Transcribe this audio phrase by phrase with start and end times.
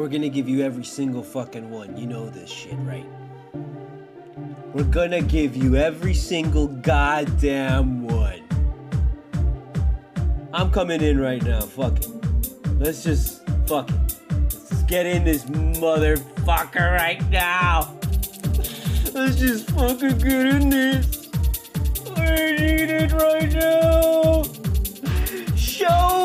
[0.00, 1.94] we're gonna give you every single fucking one.
[1.94, 3.04] You know this shit, right?
[4.72, 8.40] We're gonna give you every single goddamn one.
[10.54, 11.60] I'm coming in right now.
[11.60, 12.08] Fuck it.
[12.78, 14.16] Let's just fuck it.
[14.30, 17.94] Let's get in this motherfucker right now.
[19.12, 21.28] Let's just fucking get in this.
[22.16, 24.44] I need it right now.
[25.56, 26.19] Show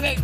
[0.00, 0.16] Okay.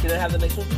[0.00, 0.73] Can I have the next one?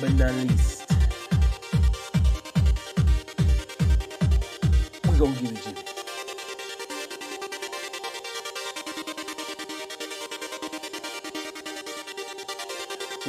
[0.00, 0.86] But not least,
[5.10, 5.76] we gonna give it to you.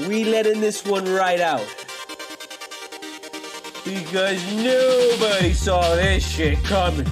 [0.08, 1.68] We letting this one right out.
[3.84, 7.08] Because nobody saw this shit coming.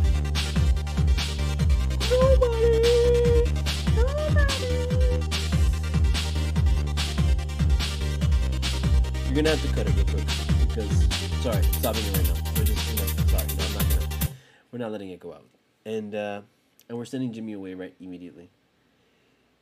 [9.38, 10.26] You're gonna have to cut it real quick
[10.68, 12.52] because sorry, stopping it right now.
[12.58, 14.32] We're just you know, sorry, no, I'm not gonna.
[14.72, 15.46] We're not letting it go out,
[15.86, 16.42] and uh,
[16.90, 18.50] and we're sending Jimmy away right immediately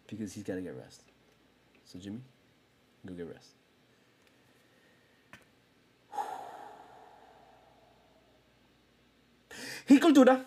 [0.07, 1.01] because he's gotta get rest.
[1.83, 2.22] So Jimmy,
[3.06, 3.50] go get rest.
[9.88, 10.45] He cultura.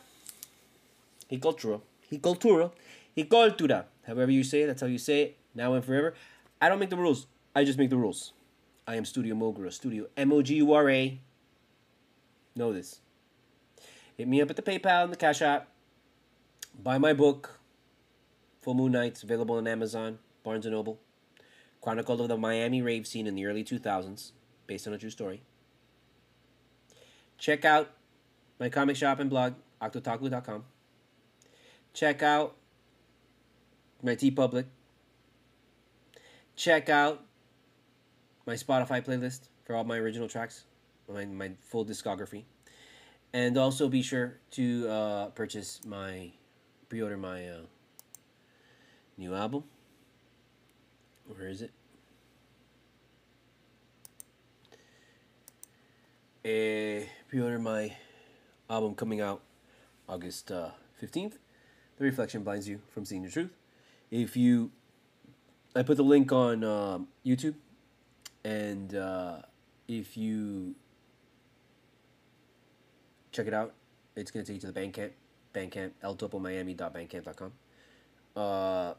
[1.28, 1.82] He cultura.
[2.08, 2.70] He cultura.
[3.14, 3.84] He cultura.
[4.06, 5.36] However you say it, that's how you say it.
[5.54, 6.14] Now and forever.
[6.62, 7.26] I don't make the rules.
[7.54, 8.32] I just make the rules.
[8.88, 9.70] I am Studio Mogura.
[9.70, 11.20] Studio M O G U R A.
[12.56, 13.00] Know this.
[14.16, 15.68] Hit me up at the PayPal and the Cash App.
[16.82, 17.60] Buy my book,
[18.62, 20.98] Full Moon Nights, available on Amazon, Barnes and Noble.
[21.82, 24.32] Chronicle of the Miami rave scene in the early 2000s,
[24.66, 25.42] based on a true story.
[27.36, 27.90] Check out
[28.58, 29.52] my comic shop and blog,
[29.82, 30.64] octotaku.com.
[31.92, 32.56] Check out
[34.02, 34.64] my TeePublic.
[36.56, 37.27] Check out
[38.48, 40.64] my Spotify playlist for all my original tracks,
[41.06, 42.44] my, my full discography.
[43.34, 46.30] And also be sure to uh, purchase my,
[46.88, 47.60] pre order my uh,
[49.18, 49.64] new album.
[51.26, 51.72] Where is it?
[56.42, 57.94] Uh, pre order my
[58.70, 59.42] album coming out
[60.08, 60.70] August uh,
[61.02, 61.34] 15th.
[61.98, 63.50] The Reflection Blinds You from Seeing the Truth.
[64.10, 64.70] If you,
[65.76, 67.56] I put the link on um, YouTube,
[68.44, 69.38] and uh,
[69.86, 70.74] if you
[73.32, 73.74] check it out,
[74.16, 75.10] it's going to take you to the Bandcamp,
[75.54, 77.52] Bandcamp, eltopomiami.bandcamp.com.
[78.36, 78.94] Uh,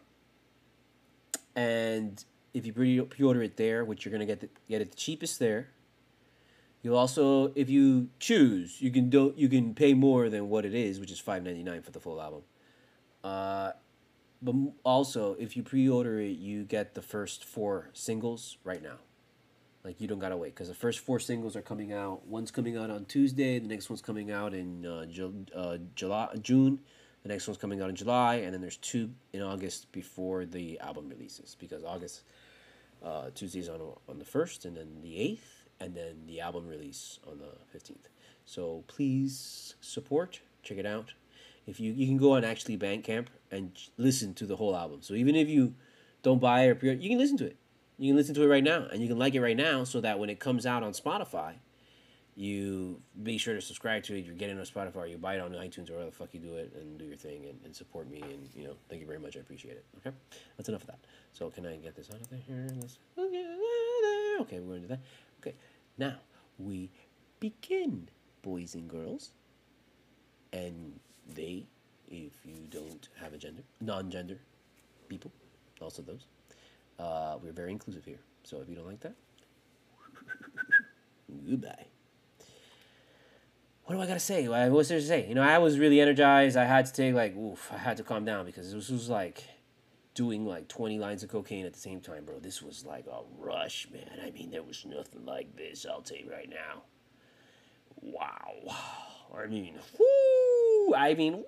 [1.56, 4.92] and if you pre- pre-order it there, which you're going to get the, get it
[4.92, 5.70] the cheapest there,
[6.82, 10.74] You'll also, if you choose, you can do you can pay more than what it
[10.74, 12.44] is, which is five ninety nine for the full album.
[13.22, 13.72] Uh,
[14.42, 14.56] but
[14.86, 18.96] also, if you pre-order it, you get the first four singles right now.
[19.84, 22.28] Like you don't gotta wait because the first four singles are coming out.
[22.28, 23.60] One's coming out on Tuesday.
[23.60, 26.80] The next one's coming out in uh, Ju- uh, July, June.
[27.24, 30.80] The next one's coming out in July, and then there's two in August before the
[30.80, 32.24] album releases because August
[33.04, 37.20] uh, Tuesday's on on the first, and then the eighth, and then the album release
[37.26, 38.10] on the fifteenth.
[38.46, 41.14] So please support, check it out.
[41.68, 45.00] If you you can go on actually Bandcamp and listen to the whole album.
[45.02, 45.76] So even if you
[46.22, 47.58] don't buy or pre, you can listen to it.
[48.00, 50.00] You can listen to it right now, and you can like it right now, so
[50.00, 51.56] that when it comes out on Spotify,
[52.34, 54.24] you be sure to subscribe to it.
[54.24, 56.56] You're getting on Spotify, you buy it on iTunes, or whatever the fuck you do
[56.56, 59.20] it, and do your thing, and, and support me, and you know, thank you very
[59.20, 59.36] much.
[59.36, 59.86] I appreciate it.
[59.98, 60.16] Okay,
[60.56, 61.00] that's enough of that.
[61.34, 62.40] So can I get this out of there?
[62.48, 62.68] Here,
[64.40, 65.02] Okay, we're gonna do that.
[65.42, 65.56] Okay,
[65.98, 66.16] now
[66.58, 66.90] we
[67.42, 68.08] begin,
[68.42, 69.34] boys and girls,
[70.54, 70.98] and
[71.36, 71.66] they,
[72.08, 74.38] if you don't have a gender, non-gender
[75.10, 75.34] people,
[75.82, 76.28] also those.
[77.00, 78.20] Uh, we're very inclusive here.
[78.44, 79.14] So if you don't like that,
[81.50, 81.86] goodbye.
[83.86, 84.48] What do I gotta say?
[84.48, 85.28] What- What's there to say?
[85.28, 86.58] You know, I was really energized.
[86.58, 89.44] I had to take like, oof, I had to calm down because this was like
[90.14, 92.40] doing like 20 lines of cocaine at the same time, bro.
[92.40, 94.20] This was like a rush, man.
[94.26, 96.84] I mean, there was nothing like this, I'll tell you right now.
[98.02, 98.76] Wow.
[99.38, 100.94] I mean, whoo!
[100.96, 101.44] I mean, wow.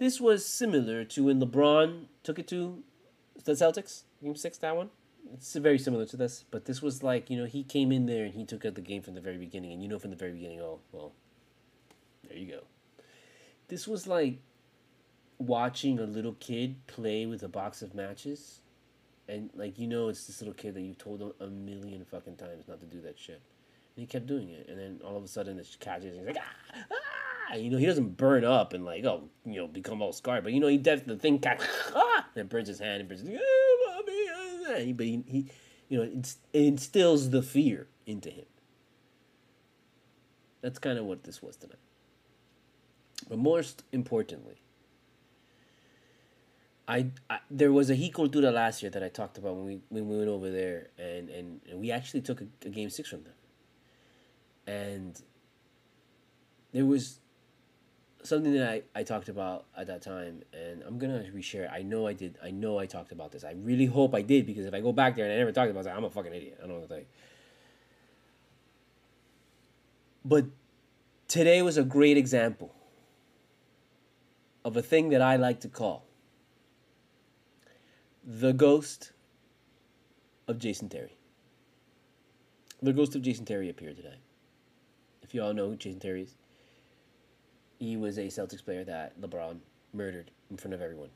[0.00, 2.82] This was similar to when LeBron took it to
[3.44, 4.88] the Celtics, game six, that one.
[5.34, 8.24] It's very similar to this, but this was like, you know, he came in there
[8.24, 10.16] and he took out the game from the very beginning, and you know from the
[10.16, 11.12] very beginning, oh, well,
[12.26, 12.60] there you go.
[13.68, 14.38] This was like
[15.36, 18.60] watching a little kid play with a box of matches,
[19.28, 22.36] and like you know, it's this little kid that you've told him a million fucking
[22.36, 23.42] times not to do that shit,
[23.96, 26.36] and he kept doing it, and then all of a sudden it catches, and he's
[26.36, 27.09] like ah, ah,
[27.56, 30.52] you know, he doesn't burn up and like oh, you know, become all scarred, but
[30.52, 31.60] you know, he does the thing, catch,
[31.94, 35.46] ah, and burns his hand, and burns, ah, mommy, ah, ah," but he, he,
[35.88, 38.46] you know, it instills the fear into him.
[40.60, 41.78] That's kind of what this was tonight.
[43.28, 44.60] But most importantly,
[46.90, 49.80] I, I there was a Heat Cultura last year that I talked about when we
[49.90, 53.08] when we went over there, and and, and we actually took a, a game six
[53.08, 53.34] from them.
[54.66, 55.22] And
[56.72, 57.19] there was
[58.22, 61.64] something that I, I talked about at that time, and I'm gonna reshare.
[61.64, 61.70] it.
[61.72, 62.38] I know I did.
[62.42, 63.44] I know I talked about this.
[63.44, 65.70] I really hope I did because if I go back there and I never talked
[65.70, 66.58] about it, I'm a fucking idiot.
[66.58, 67.06] I don't know what to tell you.
[70.24, 70.46] But
[71.28, 72.74] today was a great example
[74.64, 76.04] of a thing that I like to call
[78.24, 79.12] the ghost
[80.46, 81.16] of Jason Terry.
[82.82, 84.18] The ghost of Jason Terry appeared today.
[85.22, 86.34] If you all know who Jason Terry is,
[87.80, 89.58] he was a Celtics player that LeBron
[89.92, 91.08] murdered in front of everyone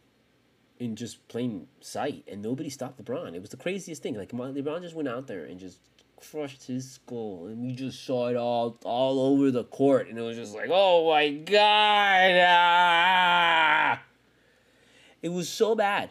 [0.80, 3.34] in just plain sight, and nobody stopped LeBron.
[3.34, 4.16] It was the craziest thing.
[4.16, 5.78] Like LeBron just went out there and just
[6.16, 10.22] crushed his skull, and we just saw it all all over the court, and it
[10.22, 12.32] was just like, oh my god!
[12.48, 14.02] Ah!
[15.22, 16.10] It was so bad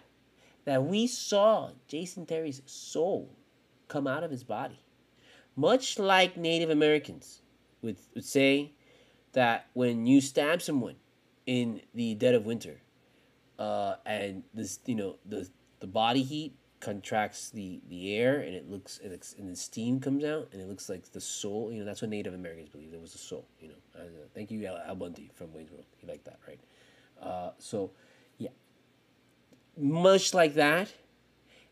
[0.65, 3.35] that we saw Jason Terry's soul
[3.87, 4.79] come out of his body.
[5.55, 7.41] Much like Native Americans
[7.81, 8.71] would, would say
[9.33, 10.95] that when you stab someone
[11.45, 12.81] in the dead of winter,
[13.59, 15.47] uh, and this, you know, the
[15.79, 20.23] the body heat contracts the, the air and it looks and, and the steam comes
[20.23, 21.71] out and it looks like the soul.
[21.71, 22.91] You know, that's what Native Americans believe.
[22.91, 23.45] There was a soul.
[23.61, 24.03] You know, uh,
[24.35, 25.85] thank you, Al, Al Bundy from Wayne's World.
[25.97, 26.59] He liked that, right?
[27.21, 27.91] Uh, so,
[28.37, 28.49] yeah,
[29.77, 30.91] much like that,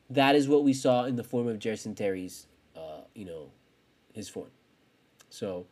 [0.10, 3.51] that is what we saw in the form of Jason Terry's, uh, you know,
[4.13, 4.51] his form.
[5.30, 5.68] So,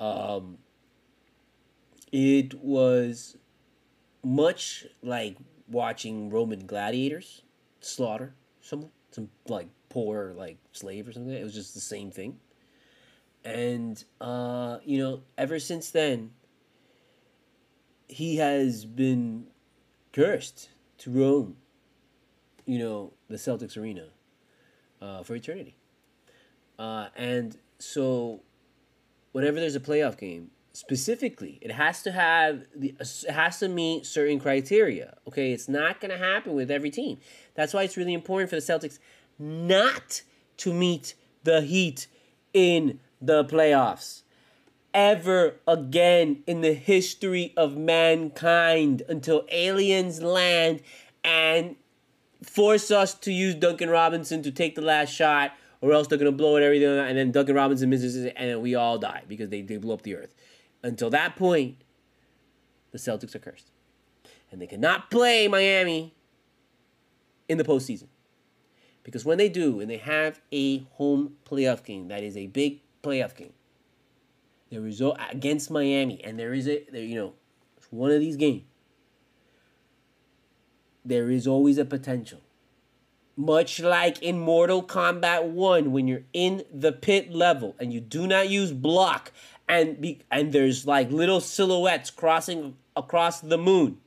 [0.00, 0.58] um,
[2.16, 3.36] it was
[4.24, 5.36] much like
[5.68, 7.42] watching Roman gladiators
[7.80, 11.34] slaughter someone, some like poor like slave or something.
[11.34, 12.38] It was just the same thing.
[13.44, 16.30] And uh, you know, ever since then,
[18.08, 19.48] he has been
[20.14, 21.58] cursed to roam,
[22.64, 24.06] you know, the Celtics arena
[25.02, 25.76] uh, for eternity.
[26.78, 28.40] Uh, and so,
[29.32, 34.04] whenever there's a playoff game, specifically, it has to have the it has to meet
[34.04, 35.16] certain criteria.
[35.26, 37.18] Okay, it's not gonna happen with every team.
[37.54, 38.98] That's why it's really important for the Celtics
[39.38, 40.22] not
[40.58, 41.14] to meet
[41.44, 42.06] the Heat
[42.52, 44.22] in the playoffs
[44.92, 50.80] ever again in the history of mankind until aliens land
[51.22, 51.76] and
[52.42, 56.32] force us to use Duncan Robinson to take the last shot, or else they're gonna
[56.32, 59.48] blow it everything, and then Duncan Robinson misses it, and then we all die because
[59.48, 60.34] they, they blew up the earth.
[60.86, 61.78] Until that point,
[62.92, 63.72] the Celtics are cursed.
[64.52, 66.14] And they cannot play Miami
[67.48, 68.06] in the postseason.
[69.02, 72.82] Because when they do, and they have a home playoff game, that is a big
[73.02, 73.52] playoff game,
[74.70, 77.34] the result against Miami, and there is a there, you know,
[77.76, 78.62] it's one of these games.
[81.04, 82.40] There is always a potential.
[83.36, 88.26] Much like in Mortal Kombat 1, when you're in the pit level and you do
[88.26, 89.30] not use block,
[89.68, 93.98] and be, and there's like little silhouettes crossing across the moon.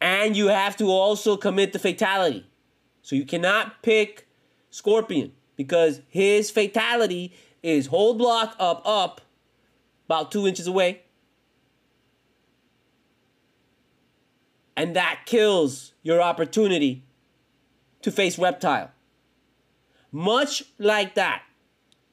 [0.00, 2.46] And you have to also commit the fatality.
[3.00, 4.28] So you cannot pick
[4.70, 9.22] Scorpion because his fatality is hold block up, up,
[10.06, 11.03] about two inches away.
[14.76, 17.04] And that kills your opportunity
[18.02, 18.90] to face Reptile.
[20.10, 21.42] Much like that,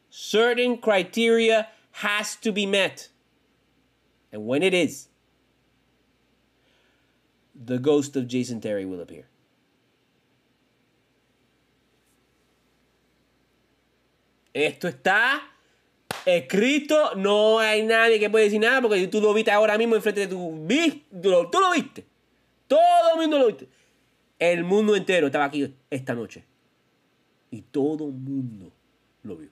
[0.10, 3.10] certain criteria has to be met.
[4.32, 5.10] And when it is,
[7.54, 9.26] the ghost of Jason Terry will appear.
[14.54, 15.40] Esto está
[16.26, 20.22] escrito, no hay nadie que pueda decir nada porque tú lo viste ahora mismo enfrente
[20.22, 20.68] de tu...
[21.22, 22.11] Tú lo, tú lo viste.
[22.72, 23.68] Todo el mundo lo viste.
[24.40, 26.46] El mundo entero estaba aquí esta noche.
[27.52, 28.72] Y todo el mundo
[29.24, 29.50] lo vio.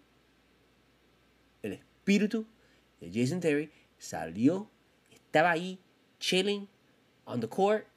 [1.61, 2.45] El espíritu
[3.01, 4.69] de Jason Terry salió,
[5.11, 5.79] estaba ahí,
[6.19, 6.69] chilling
[7.25, 7.88] on the court,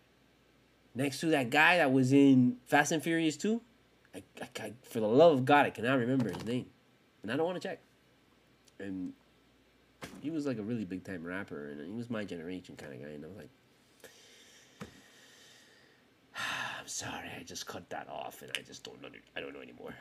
[0.96, 3.60] next to that guy that was in Fast and Furious 2.
[4.16, 6.66] I, I, I- for the love of God, I cannot remember his name.
[7.22, 7.78] And I don't want to check.
[8.80, 9.12] And
[10.20, 13.00] he was like a really big time rapper, and he was my generation kind of
[13.00, 13.10] guy.
[13.14, 13.50] And I was like,
[16.82, 19.60] I'm sorry, I just cut that off, and I just don't under, I don't know
[19.60, 19.94] anymore.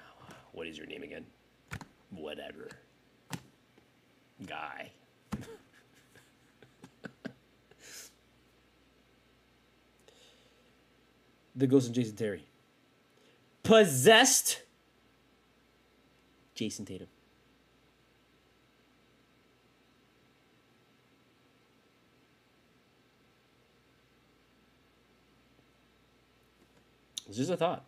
[0.51, 1.27] What is your name again?
[2.09, 2.69] Whatever.
[4.47, 4.89] Guy.
[11.55, 12.47] the Ghost of Jason Terry.
[13.61, 14.63] Possessed
[16.55, 17.09] Jayson Tatum.
[27.31, 27.85] It's just a thought.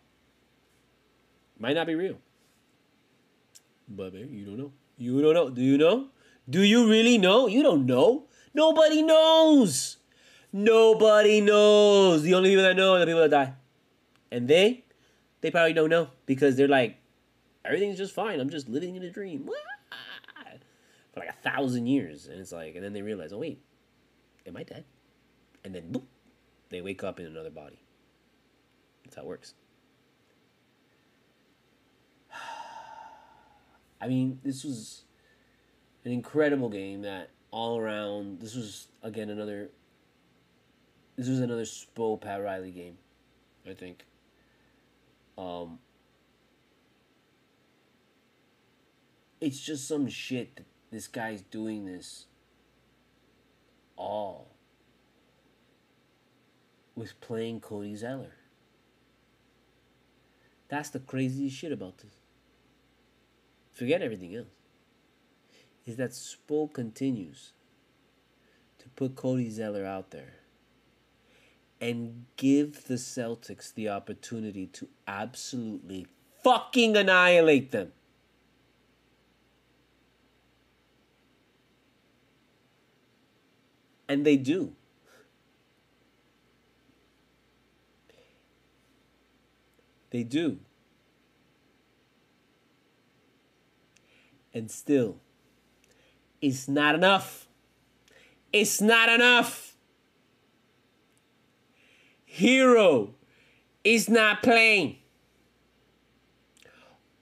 [1.58, 2.16] Might not be real.
[3.86, 4.72] But baby, you don't know.
[4.96, 5.50] You don't know.
[5.50, 6.06] Do you know?
[6.48, 7.46] Do you really know?
[7.46, 8.24] You don't know.
[8.54, 9.98] Nobody knows.
[10.50, 12.22] Nobody knows.
[12.22, 13.52] The only people that know are the people that die.
[14.30, 14.84] And they,
[15.42, 16.96] they probably don't know because they're like,
[17.66, 18.40] everything's just fine.
[18.40, 19.50] I'm just living in a dream.
[21.12, 22.28] For like a thousand years.
[22.28, 23.60] And it's like, and then they realize, oh, wait,
[24.46, 24.86] am I dead?
[25.62, 26.04] And then, boop,
[26.70, 27.83] they wake up in another body.
[29.14, 29.54] That's how it works.
[34.00, 35.04] I mean, this was
[36.04, 39.70] an incredible game that all around, this was, again, another,
[41.16, 42.98] this was another Spo Pat Riley game,
[43.68, 44.04] I think.
[45.38, 45.78] Um,
[49.40, 52.26] it's just some shit that this guy's doing this
[53.96, 54.48] all
[56.96, 58.32] with playing Cody Zeller.
[60.74, 62.16] That's the craziest shit about this.
[63.74, 64.48] Forget everything else.
[65.86, 67.52] Is that Spo continues
[68.80, 70.34] to put Cody Zeller out there
[71.80, 76.08] and give the Celtics the opportunity to absolutely
[76.42, 77.92] fucking annihilate them.
[84.08, 84.72] And they do.
[90.14, 90.60] They do.
[94.54, 95.16] And still,
[96.40, 97.48] it's not enough.
[98.52, 99.74] It's not enough.
[102.32, 103.14] Herro
[103.82, 104.98] is not playing.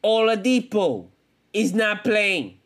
[0.05, 1.07] Oladipo
[1.55, 2.59] is not playing.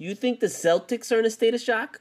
[0.00, 2.00] You think the Celtics are in a state of shock?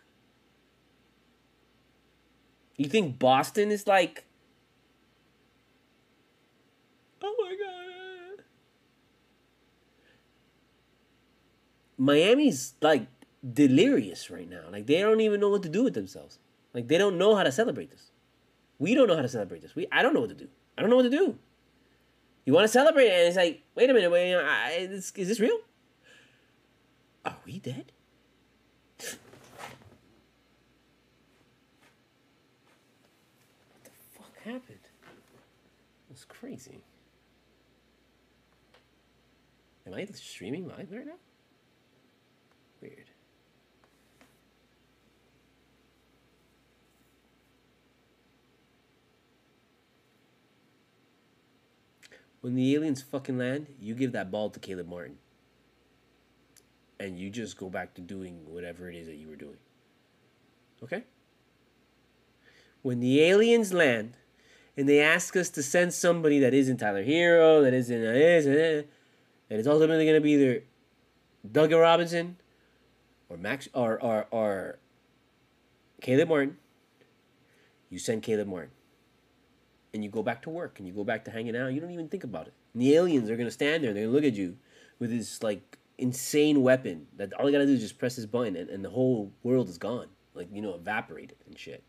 [2.77, 4.23] You think Boston is like,
[7.21, 8.45] oh my god.
[11.97, 13.07] Miami's like
[13.53, 14.61] delirious right now.
[14.71, 16.39] Like they don't even know what to do with themselves.
[16.73, 18.11] Like they don't know how to celebrate this.
[18.77, 19.75] We don't know how to celebrate this.
[19.75, 20.47] We I don't know what to do.
[20.77, 21.37] I don't know what to do.
[22.45, 25.27] You want to celebrate it, and it's like, wait a minute, wait, I, is, is
[25.27, 25.59] this real?
[27.25, 27.91] Are we dead?
[33.71, 34.79] what the fuck happened?
[36.09, 36.83] It's crazy.
[39.85, 41.13] Am I streaming live right now?
[42.81, 43.09] Weird.
[52.41, 55.17] When the aliens fucking land, you give that ball to Caleb Martin.
[56.99, 59.57] And you just go back to doing whatever it is that you were doing.
[60.83, 61.03] Okay?
[62.81, 64.13] When the aliens land
[64.75, 68.55] and they ask us to send somebody that isn't Tyler Herro, that isn't uh, and
[68.55, 68.85] that,
[69.49, 70.63] it's ultimately going to be either
[71.49, 72.37] Doug Robinson
[73.29, 74.79] or Max or, or, or
[76.01, 76.57] Caleb Martin,
[77.89, 78.71] you send Caleb Martin.
[79.93, 81.73] And you go back to work and you go back to hanging out.
[81.73, 82.53] You don't even think about it.
[82.73, 84.57] And the aliens are going to stand there and they're going to look at you
[84.99, 88.25] with this like insane weapon that all you got to do is just press this
[88.25, 90.07] button and, and the whole world is gone.
[90.33, 91.83] Like, you know, evaporated and shit.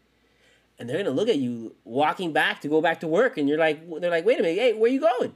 [0.78, 3.58] And they're to look at you walking back to go back to work and you're
[3.58, 5.34] like, they're like, wait a minute, hey, where you going?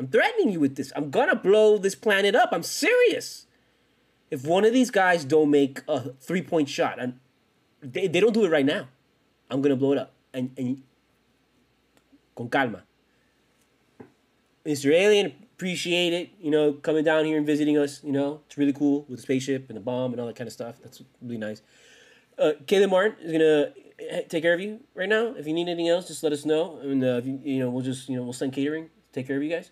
[0.00, 0.92] I'm threatening you with this.
[0.96, 2.50] I'm gonna blow this planet up.
[2.52, 3.46] I'm serious.
[4.30, 7.18] If one of these guys don't make a three point shot, and
[7.82, 8.88] they, they don't do it right now,
[9.50, 10.12] I'm gonna blow it up.
[10.32, 10.82] And, and
[12.34, 12.84] con calma.
[14.64, 14.90] Mr.
[14.92, 18.72] Alien, appreciate it, you know, coming down here and visiting us, you know, it's really
[18.72, 20.76] cool with the spaceship and the bomb and all that kind of stuff.
[20.82, 21.60] That's really nice.
[22.38, 25.34] Uh, Caleb Martin is gonna eh, take care of you right now.
[25.36, 27.84] If you need anything else, just let us know, and uh, you, you know, we'll
[27.84, 29.70] just you know we'll send catering take care of you guys.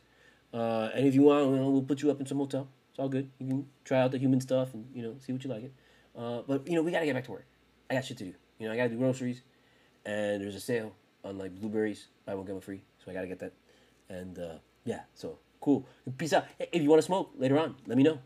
[0.53, 2.69] Uh, and if you want, you know, we'll put you up in some hotel.
[2.91, 3.31] It's all good.
[3.39, 5.73] You can try out the human stuff and you know see what you like it.
[6.15, 7.47] Uh, but you know we gotta get back to work.
[7.89, 8.35] I got shit to do.
[8.59, 9.41] You know I gotta do groceries,
[10.05, 10.93] and there's a sale
[11.25, 12.83] on like blueberries, buy one get one free.
[13.03, 13.55] So I gotta get that.
[14.11, 15.87] And uh, yeah, so cool.
[16.17, 16.47] Peace out.
[16.59, 18.21] If you want to smoke later on, let me know.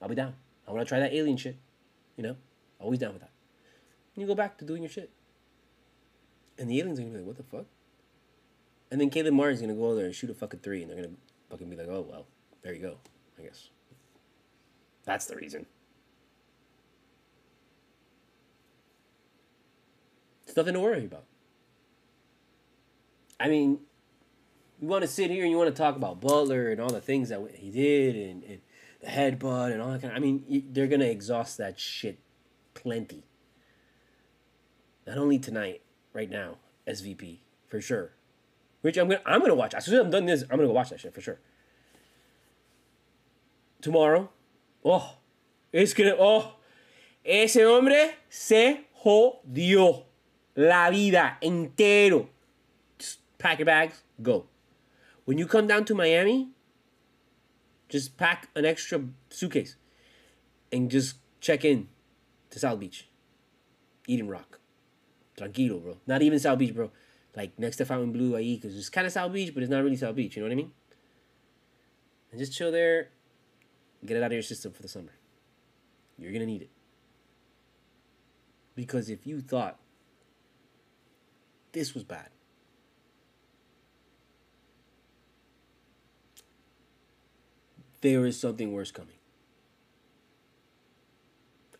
[0.00, 0.34] I'll be down.
[0.66, 1.56] I want to try that alien shit.
[2.16, 2.36] You know,
[2.78, 3.30] always down with that.
[4.14, 5.10] And you go back to doing your shit.
[6.58, 7.66] And the aliens are gonna be like, what the fuck?
[8.90, 10.96] And then Caleb Martin's gonna go over there and shoot a fucking three, and they're
[10.96, 11.14] gonna
[11.50, 12.26] fucking be like, oh well,
[12.62, 12.96] there you go,
[13.38, 13.68] I guess.
[15.04, 15.66] That's the reason.
[20.46, 21.24] It's nothing to worry about.
[23.38, 23.80] I mean,
[24.80, 27.00] you want to sit here and you want to talk about Butler and all the
[27.00, 28.60] things that he did and, and
[29.00, 30.16] the headbutt and all that kind of.
[30.16, 32.18] I mean, they're gonna exhaust that shit
[32.74, 33.24] plenty.
[35.06, 38.12] Not only tonight, right now, SVP for sure.
[38.82, 39.74] Which I'm gonna I'm gonna watch.
[39.74, 41.38] As soon as I'm done this, I'm gonna go watch that shit for sure.
[43.80, 44.30] Tomorrow,
[44.84, 45.16] oh,
[45.72, 46.54] es gonna oh,
[47.24, 50.04] ese hombre se jodió
[50.56, 52.28] la vida entero.
[52.98, 54.46] Just pack your bags, go.
[55.26, 56.50] When you come down to Miami,
[57.88, 59.76] just pack an extra suitcase
[60.72, 61.88] and just check in
[62.50, 63.08] to South Beach.
[64.06, 64.60] Eden Rock.
[65.36, 65.96] Tranquilo, bro.
[66.06, 66.90] Not even South Beach, bro.
[67.34, 69.96] Like next to Fontainebleau, ahí, because it's kind of South Beach, but it's not really
[69.96, 70.36] South Beach.
[70.36, 70.72] You know what I mean?
[72.30, 73.08] And just chill there.
[74.04, 75.12] Get it out of your system for the summer.
[76.18, 76.70] You're gonna need it.
[78.76, 79.78] Because if you thought
[81.72, 82.28] this was bad,
[88.00, 89.16] there is something worse coming.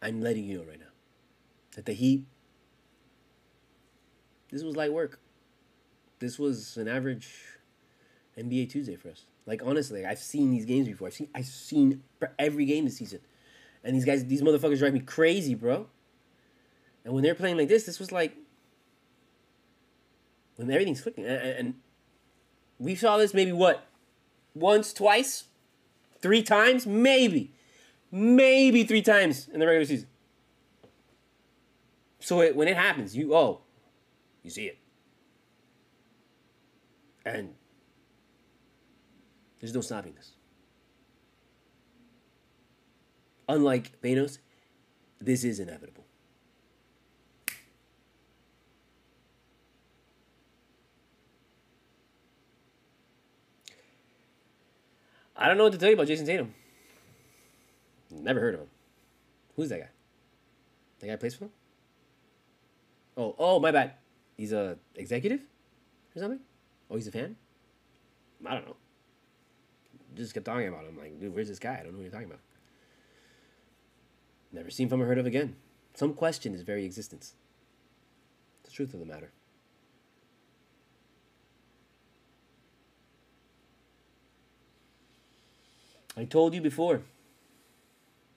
[0.03, 0.87] I'm letting you know right now
[1.75, 2.25] that the Heat,
[4.51, 5.21] this was light work.
[6.19, 7.29] This was an average
[8.39, 9.25] NBA Tuesday for us.
[9.47, 11.09] Like honestly, I've seen these games before.
[11.09, 12.03] I've seen I've seen
[12.39, 13.21] every game this season,
[13.85, 15.89] and these guys, these motherfuckers drive me crazy, bro.
[17.05, 18.37] And when they're playing like this, this was like
[20.57, 21.75] when everything's clicking, and
[22.79, 23.87] we saw this maybe what
[24.55, 25.45] once, twice,
[26.27, 27.53] three times, maybe,
[28.11, 30.09] maybe three times in the regular season.
[32.19, 33.61] So it, when it happens, you oh,
[34.43, 34.79] you see it,
[37.25, 37.55] and
[39.61, 40.33] there's no stopping this.
[43.49, 44.39] Unlike Thanos,
[45.21, 45.96] this is inevitable.
[55.37, 56.55] I don't know what to tell you about Jayson Tatum.
[58.11, 58.69] Never heard of him.
[59.57, 59.89] Who's that guy?
[61.01, 61.53] The guy plays for them?
[63.17, 63.95] Oh, oh, my bad.
[64.37, 65.41] He's a executive
[66.15, 66.41] or something?
[66.91, 67.37] Oh, he's a fan?
[68.45, 68.77] I don't know.
[70.15, 70.99] Just kept talking about him.
[70.99, 71.79] Like, dude, where's this guy?
[71.81, 72.41] I don't know what you're talking about.
[74.53, 75.57] Never seen from or heard of again.
[75.95, 77.35] Some question his very existence.
[78.65, 79.33] The truth of the matter.
[86.17, 87.03] I told you before.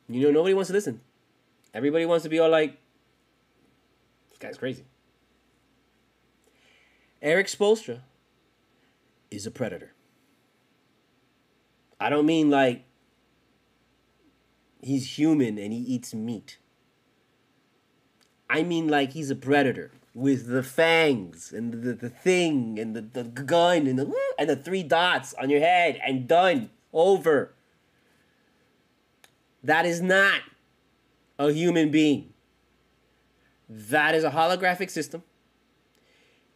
[0.08, 1.02] You know, nobody wants to listen.
[1.74, 2.78] Everybody wants to be all like,
[4.30, 4.86] this guy's crazy.
[7.22, 8.00] Erik Spoelstra
[9.30, 9.94] is a predator.
[12.00, 12.86] I don't mean like
[14.82, 16.58] he's human and he eats meat.
[18.50, 23.02] I mean like he's a predator with the fangs and the, the thing and the,
[23.02, 27.54] the gun and the and the three dots on your head and done over.
[29.64, 30.42] That is not
[31.38, 32.34] a human being.
[33.68, 35.24] That is a holographic system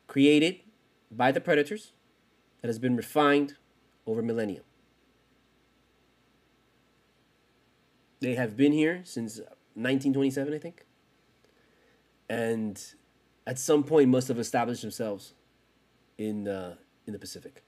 [0.07, 0.59] created
[1.11, 1.93] by the predators
[2.61, 3.55] that has been refined
[4.05, 4.61] over millennia.
[8.19, 9.37] They have been here since
[9.75, 10.85] 1927, I think.
[12.29, 12.81] And
[13.45, 15.33] at some point must have established themselves
[16.17, 17.63] in uh, in the Pacific.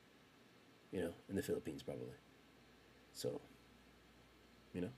[0.91, 2.15] You know, in the Philippines probably.
[3.13, 3.41] So,
[4.73, 4.91] you know,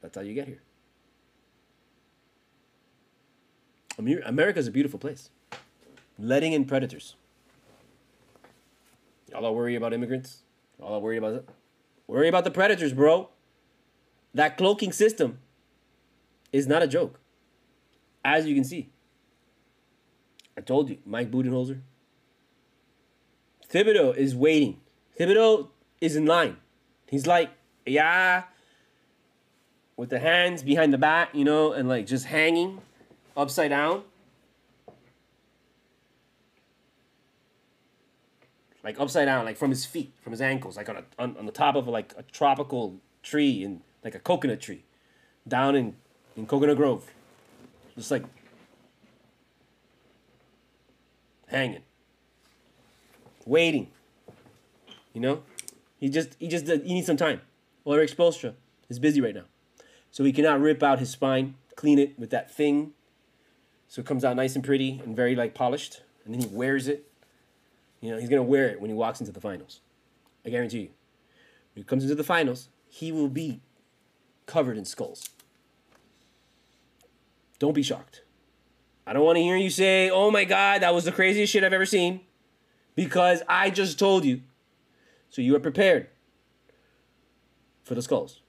[0.00, 0.62] that's how you get here.
[3.98, 5.30] Amer- America's a beautiful place.
[6.18, 7.16] Letting in predators.
[9.30, 10.42] Y'all are worried about immigrants
[10.80, 11.42] All I'm worried about is
[12.06, 13.28] worry about the Predators, bro.
[14.34, 15.38] That cloaking system
[16.52, 17.20] is not a joke.
[18.24, 18.90] As you can see.
[20.56, 21.80] I told you, Mike Budenholzer.
[23.72, 24.80] Thibodeau is waiting.
[25.18, 25.68] Thibodeau
[26.00, 26.56] is in line.
[27.08, 27.50] He's like,
[27.86, 28.44] yeah,
[30.00, 32.80] with the hands behind the back, you know, and like just hanging
[33.36, 34.02] upside down.
[38.82, 41.44] Like upside down, like from his feet, from his ankles, like on a on, on
[41.44, 44.84] the top of like a tropical tree in like a coconut tree,
[45.46, 45.96] down in
[46.34, 47.12] in Coconut Grove,
[47.94, 48.24] just like
[51.48, 51.82] hanging,
[53.44, 53.88] waiting.
[55.12, 55.42] You know,
[55.98, 57.42] he just he just he needs some time.
[57.84, 58.54] Well, Erik Spoelstra
[58.88, 59.44] is busy right now,
[60.10, 62.92] so he cannot rip out his spine, clean it with that thing,
[63.88, 66.88] so it comes out nice and pretty and very like polished, and then he wears
[66.88, 67.10] it.
[68.00, 69.80] You know, he's gonna wear it when he walks into the finals.
[70.44, 70.90] I guarantee you.
[71.74, 73.60] When he comes into the finals, he will be
[74.46, 75.28] covered in skulls.
[77.58, 78.22] Don't be shocked.
[79.06, 81.62] I don't want to hear you say, oh my God, that was the craziest shit
[81.62, 82.20] I've ever seen.
[82.94, 84.42] Because I just told you.
[85.28, 86.08] So you are prepared
[87.84, 88.39] for the skulls.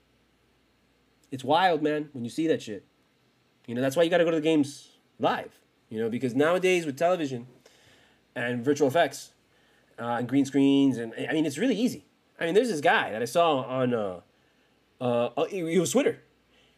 [1.31, 2.85] It's wild, man, when you see that shit.
[3.65, 4.89] You know, that's why you got to go to the games
[5.19, 5.57] live.
[5.89, 7.47] You know, because nowadays with television
[8.35, 9.31] and virtual effects
[9.99, 12.05] uh, and green screens, and I mean, it's really easy.
[12.39, 14.21] I mean, there's this guy that I saw on, uh,
[14.99, 16.21] uh, it was Twitter.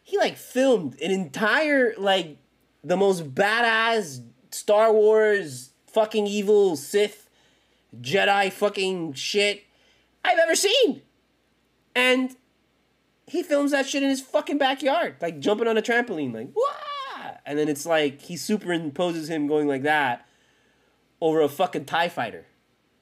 [0.03, 2.37] He like filmed an entire like
[2.83, 7.29] the most badass Star Wars fucking evil Sith
[8.01, 9.63] Jedi fucking shit
[10.25, 11.01] I've ever seen.
[11.95, 12.35] And
[13.27, 17.37] he films that shit in his fucking backyard, like jumping on a trampoline, like, Wah!
[17.45, 20.27] And then it's like he superimposes him going like that
[21.21, 22.45] over a fucking TIE fighter.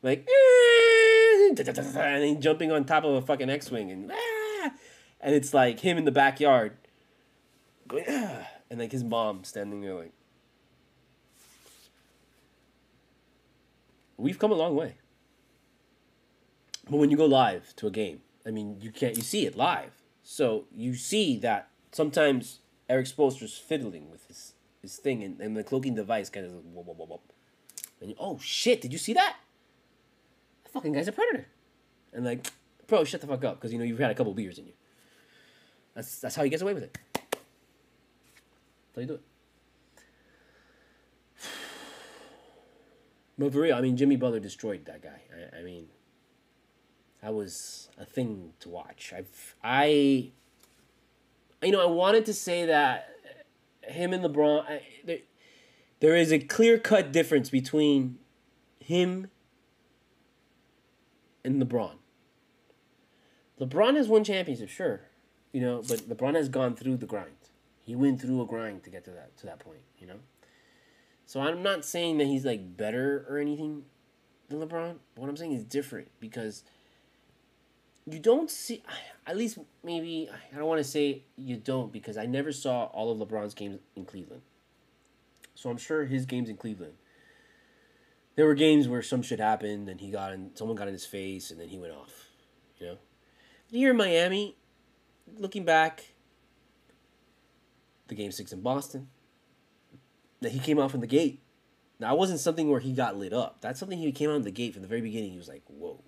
[0.03, 1.47] Like, eh!
[1.47, 4.71] and then jumping on top of a fucking X Wing, and, ah!
[5.19, 6.77] and it's like him in the backyard
[7.87, 8.47] going, ah!
[8.69, 10.13] and like his mom standing there, like,
[14.17, 14.95] we've come a long way.
[16.89, 19.55] But when you go live to a game, I mean, you can't you see it
[19.55, 19.91] live,
[20.23, 25.63] so you see that sometimes Erik Spoelstra's fiddling with his his thing, and, and the
[25.63, 27.21] cloaking device kind of whoop, whoop,
[27.99, 29.37] and you, oh shit, did you see that?
[30.63, 31.47] That fucking guy's a predator,
[32.13, 32.47] and like,
[32.87, 34.73] bro, shut the fuck up, because you know you've had a couple beers in you.
[35.93, 36.97] That's that's how he gets away with it.
[37.13, 39.21] That's how you do it.
[43.37, 45.21] But for real, I mean, Jimmy Butler destroyed that guy.
[45.33, 45.87] I, I mean,
[47.21, 49.13] that was a thing to watch.
[49.15, 50.31] I've I
[51.61, 53.09] you know I wanted to say that
[53.83, 55.19] him and LeBron I, there,
[55.99, 58.17] there is a clear cut difference between
[58.79, 59.29] him
[61.43, 61.93] and LeBron.
[63.59, 65.01] LeBron has won championships, sure,
[65.51, 67.29] you know, but LeBron has gone through the grind.
[67.83, 70.19] He went through a grind to get to that to that point, you know.
[71.25, 73.83] So I'm not saying that he's like better or anything
[74.49, 74.95] than LeBron.
[75.15, 76.63] What I'm saying is different because
[78.09, 78.83] you don't see
[79.27, 83.11] at least maybe I don't want to say you don't because I never saw all
[83.11, 84.41] of LeBron's games in Cleveland.
[85.55, 86.93] So I'm sure his games in Cleveland
[88.35, 91.05] there were games where some shit happened and he got in someone got in his
[91.05, 92.29] face and then he went off,
[92.79, 92.97] you know.
[93.69, 94.55] Here in Miami,
[95.37, 96.13] looking back,
[98.07, 99.07] the game 6 in Boston,
[100.41, 101.41] that he came out from the gate.
[101.99, 103.61] Now, it wasn't something where he got lit up.
[103.61, 105.31] That's something he came out of the gate from the very beginning.
[105.31, 106.03] He was like, whoa.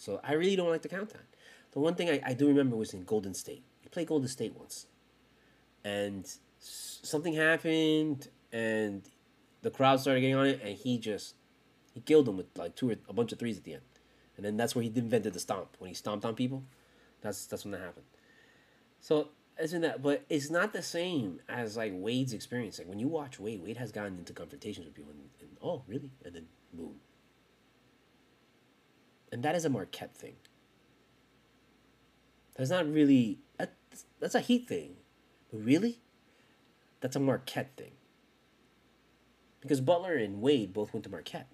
[0.00, 1.26] So I really don't like to count that.
[1.72, 3.62] The one thing I, I do remember was in Golden State.
[3.82, 4.86] He played Golden State once.
[5.84, 6.26] And
[6.58, 9.02] something happened, and
[9.60, 11.34] the crowd started getting on it, and he just
[11.92, 13.82] he killed them with like two or a bunch of threes at the end.
[14.38, 15.76] And then that's where he invented the stomp.
[15.78, 16.64] When he stomped on people,
[17.20, 18.06] that's that's when that happened.
[19.00, 19.28] So
[19.60, 22.78] isn't that but it's not the same as like Wade's experience.
[22.78, 25.82] Like when you watch Wade, Wade has gotten into confrontations with people and, and oh
[25.86, 26.10] really?
[26.24, 26.94] And then boom.
[29.32, 30.36] And that is a Marquette thing.
[32.56, 33.38] That's not really
[33.90, 34.96] that's, that's a Heat thing.
[35.50, 35.98] But really?
[37.00, 37.92] That's a Marquette thing.
[39.60, 41.48] Because Butler and Wade both went to Marquette.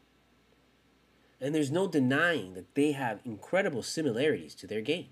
[1.40, 5.08] And there's no denying that they have incredible similarities to their game.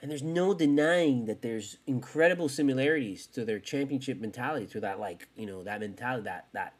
[0.00, 5.28] And there's no denying that there's incredible similarities to their championship mentality, to that like,
[5.36, 6.74] you know, that mentality, that that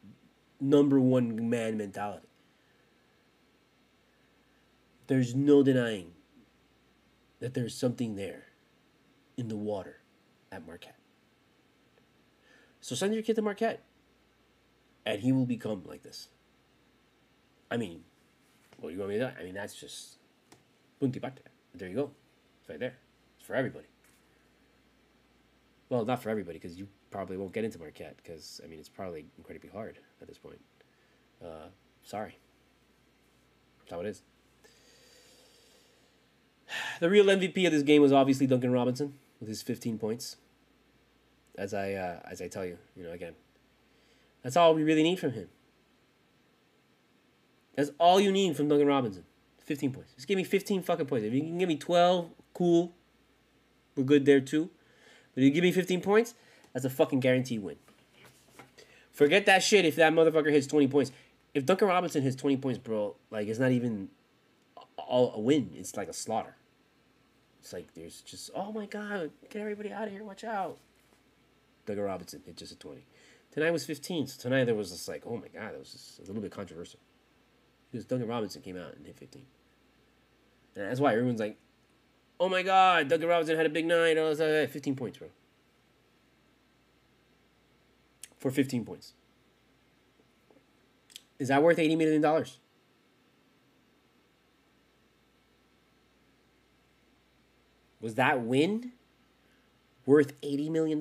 [0.61, 2.30] number one man mentality.
[5.11, 6.13] There's no denying
[7.41, 8.45] that there's something there
[9.37, 10.03] in the water
[10.53, 11.01] at Marquette.
[12.81, 13.83] So send your kid to Marquette.
[15.05, 16.29] And he will become like this.
[17.73, 18.05] I mean,
[18.79, 19.37] what do you want me to do?
[19.37, 20.19] I mean, that's just
[21.01, 21.43] Punto y parte.
[21.75, 22.13] There you go.
[22.61, 22.95] It's right there.
[23.37, 23.89] It's for everybody.
[25.89, 28.89] Well, not for everybody, because you probably won't get into Marquette, because, I mean, it's
[28.89, 30.61] probably incredibly hard at this point.
[31.45, 31.71] Uh,
[32.05, 32.39] sorry.
[33.81, 34.23] That's how it is.
[37.01, 40.37] The real MVP of this game was obviously Duncan Robinson with his 15 points.
[41.57, 43.35] As I uh, as I tell you, you know, again,
[44.43, 45.49] that's all we really need from him.
[47.75, 49.25] That's all you need from Duncan Robinson.
[49.65, 50.13] 15 points.
[50.15, 51.25] Just give me 15 fucking points.
[51.25, 52.93] If you can give me 12, cool.
[53.97, 54.71] We're good there too.
[55.35, 56.35] But if you give me 15 points,
[56.73, 57.77] that's a fucking guaranteed win.
[59.13, 61.13] Forget that shit if that motherfucker hits 20 points.
[61.53, 64.09] If Duncan Robinson hits 20 points, bro, like it's not even
[64.97, 65.71] all a win.
[65.75, 66.57] It's like a slaughter.
[67.61, 70.79] It's like there's just oh my god, get everybody out of here, watch out.
[71.87, 73.05] Duncan Robinson hit just a 20.
[73.53, 76.19] Tonight was 15, so tonight there was just like, oh my god, that was just
[76.19, 77.01] a little bit controversial.
[77.91, 79.43] Because Duncan Robinson came out and hit 15.
[80.77, 81.59] And that's why everyone's like,
[82.39, 84.17] oh my god, Duncan Robinson had a big night.
[84.17, 85.29] I was like, 15 points, bro.
[88.39, 89.13] For 15 points.
[91.39, 92.45] Is that worth $80 million?
[98.01, 98.93] Was that win
[100.07, 100.99] worth $80 million?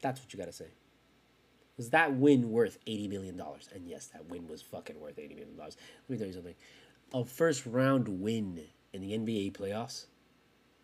[0.00, 0.66] That's what you gotta say.
[1.76, 3.42] Was that win worth $80 million?
[3.74, 5.56] And yes, that win was fucking worth $80 million.
[5.58, 5.76] Let
[6.08, 6.54] me tell you something.
[7.12, 8.60] A first round win
[8.92, 10.06] in the NBA playoffs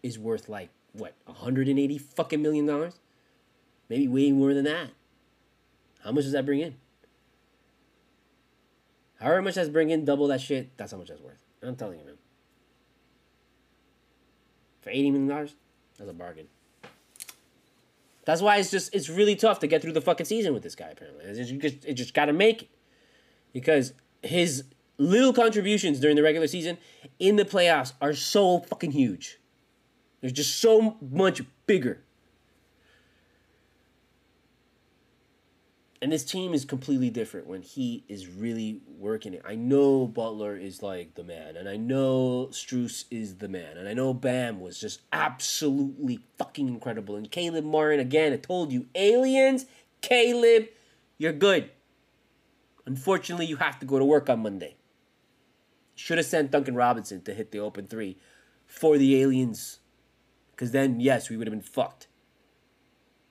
[0.03, 2.98] is worth like, what, 180 fucking million dollars?
[3.88, 4.90] Maybe way more than that.
[6.05, 6.75] How much does that bring in?
[9.23, 11.39] However much that's bringing, double that shit, that's how much that's worth.
[11.63, 12.17] I'm telling you, man.
[14.81, 15.49] For $80 million,
[15.97, 16.49] that's a bargain.
[18.25, 20.75] That's why it's just it's really tough to get through the fucking season with this
[20.75, 20.89] guy.
[20.89, 22.69] Apparently, it's just, you just it just got to make it
[23.53, 24.65] because his
[24.99, 26.79] little contributions during the regular season
[27.19, 29.39] in the playoffs are so fucking huge.
[30.21, 32.03] They're just so much bigger.
[36.03, 39.43] And this team is completely different when he is really working it.
[39.47, 43.87] I know Butler is like the man, and I know Strus is the man, and
[43.87, 47.15] I know Bam was just absolutely fucking incredible.
[47.15, 49.67] And Caleb Martin, again, I told you, aliens,
[50.01, 50.67] Caleb,
[51.19, 51.71] you're good.
[52.85, 54.75] Unfortunately, you have to go to work on Monday.
[55.95, 58.19] Should have sent Duncan Robinson to hit the open three
[58.67, 59.79] for the aliens.
[60.51, 62.09] Because then, yes, we would have been fucked.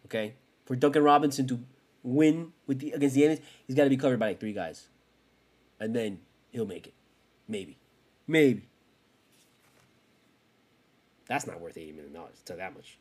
[0.06, 0.36] Okay?
[0.64, 1.66] For Duncan Robinson to
[2.04, 4.88] win with the against the aliens, he's got to be covered by like three guys,
[5.80, 6.20] and then
[6.52, 6.94] he'll make it.
[7.48, 7.78] Maybe,
[8.28, 8.68] maybe.
[11.28, 12.42] That's not worth eighty million dollars.
[12.46, 12.98] Tell that much.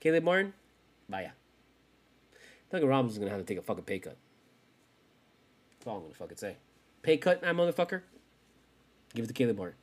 [0.00, 0.52] Caleb Martin,
[1.08, 1.30] bye.
[2.70, 4.16] Duncan Robinson's gonna have to take a fucking pay cut.
[5.78, 6.56] That's all I'm gonna fucking say.
[7.02, 8.02] Pay cut, that motherfucker.
[9.14, 9.76] Give it to Caleb Martin.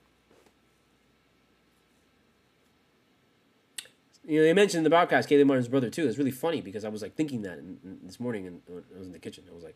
[4.26, 6.08] You know, they mentioned in the broadcast Caleb Martin's brother too.
[6.08, 8.98] It's really funny because I was like thinking that in, in, this morning and I
[8.98, 9.44] was in the kitchen.
[9.50, 9.76] I was like,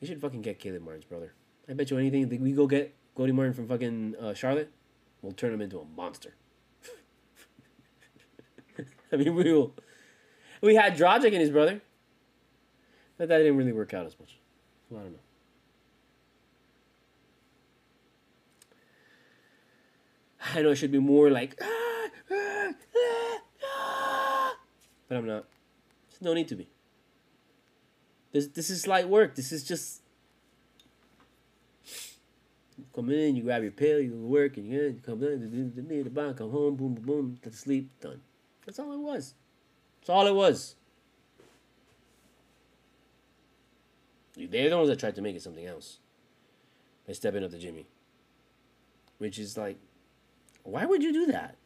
[0.00, 1.34] "You should fucking get Caleb Martin's brother.
[1.68, 2.22] I bet you anything.
[2.22, 4.70] If we go get Cody Martin from fucking uh, Charlotte,
[5.22, 6.34] we'll turn him into a monster.
[9.12, 9.74] I mean, we will.
[10.60, 11.80] We had Dragic and his brother,
[13.18, 14.38] but that didn't really work out as much.
[14.88, 15.18] Well, I don't know.
[20.54, 21.58] I know it should be more like.
[21.60, 22.08] Ah,
[25.08, 25.44] but I'm not.
[26.10, 26.68] There's no need to be.
[28.32, 29.34] This this is light work.
[29.34, 30.02] This is just
[32.76, 36.50] you come in, you grab your pill, you work, and you come in, the come
[36.50, 38.20] home, boom, boom, boom, go to sleep, done.
[38.66, 39.34] That's all it was.
[40.00, 40.74] That's all it was.
[44.36, 45.98] They're the ones that tried to make it something else
[47.06, 47.86] by stepping up to Jimmy.
[49.16, 49.78] Which is like,
[50.66, 51.56] why would you do that?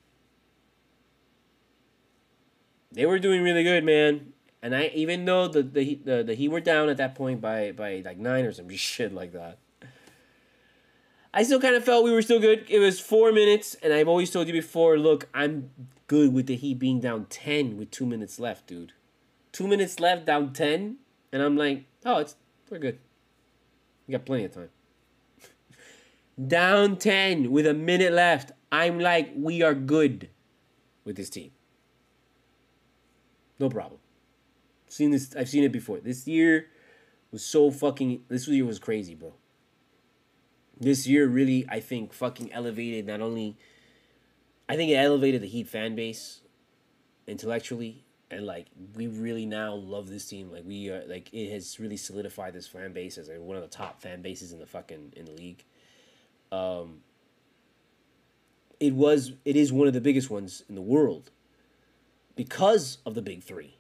[2.93, 4.33] they were doing really good, man.
[4.63, 7.73] And I even though the the the, the Heat were down at that point by
[7.73, 9.59] by like nine or some shit like that.
[11.33, 12.67] I still kind of felt we were still good.
[12.69, 14.99] It was four minutes, and I've always told you before.
[14.99, 15.71] Look, I'm
[16.09, 18.93] good with the Heat being down ten with two minutes left, dude.
[19.53, 20.97] Two minutes left, down ten,
[21.33, 22.35] and I'm like, oh, it's
[22.69, 22.99] we're good.
[24.07, 24.71] We got plenty of time.
[26.49, 28.51] down ten with a minute left.
[28.73, 30.29] I'm like, we are good
[31.05, 31.51] with this team.
[33.59, 34.01] No problem.
[34.89, 35.35] Seen this.
[35.37, 36.01] I've seen it before.
[36.01, 36.67] This year
[37.31, 38.23] was so fucking.
[38.29, 39.35] This year was crazy, bro.
[40.79, 43.57] This year really, I think, fucking elevated not only.
[44.69, 46.41] I think it elevated the Heat fan base,
[47.27, 50.51] intellectually, and like we really now love this team.
[50.51, 53.63] Like we are like it has really solidified this fan base as like one of
[53.63, 55.65] the top fan bases in the fucking in the league.
[56.53, 57.01] Um,
[58.81, 61.31] it was it is one of the biggest ones in the world
[62.35, 63.77] because of the big three.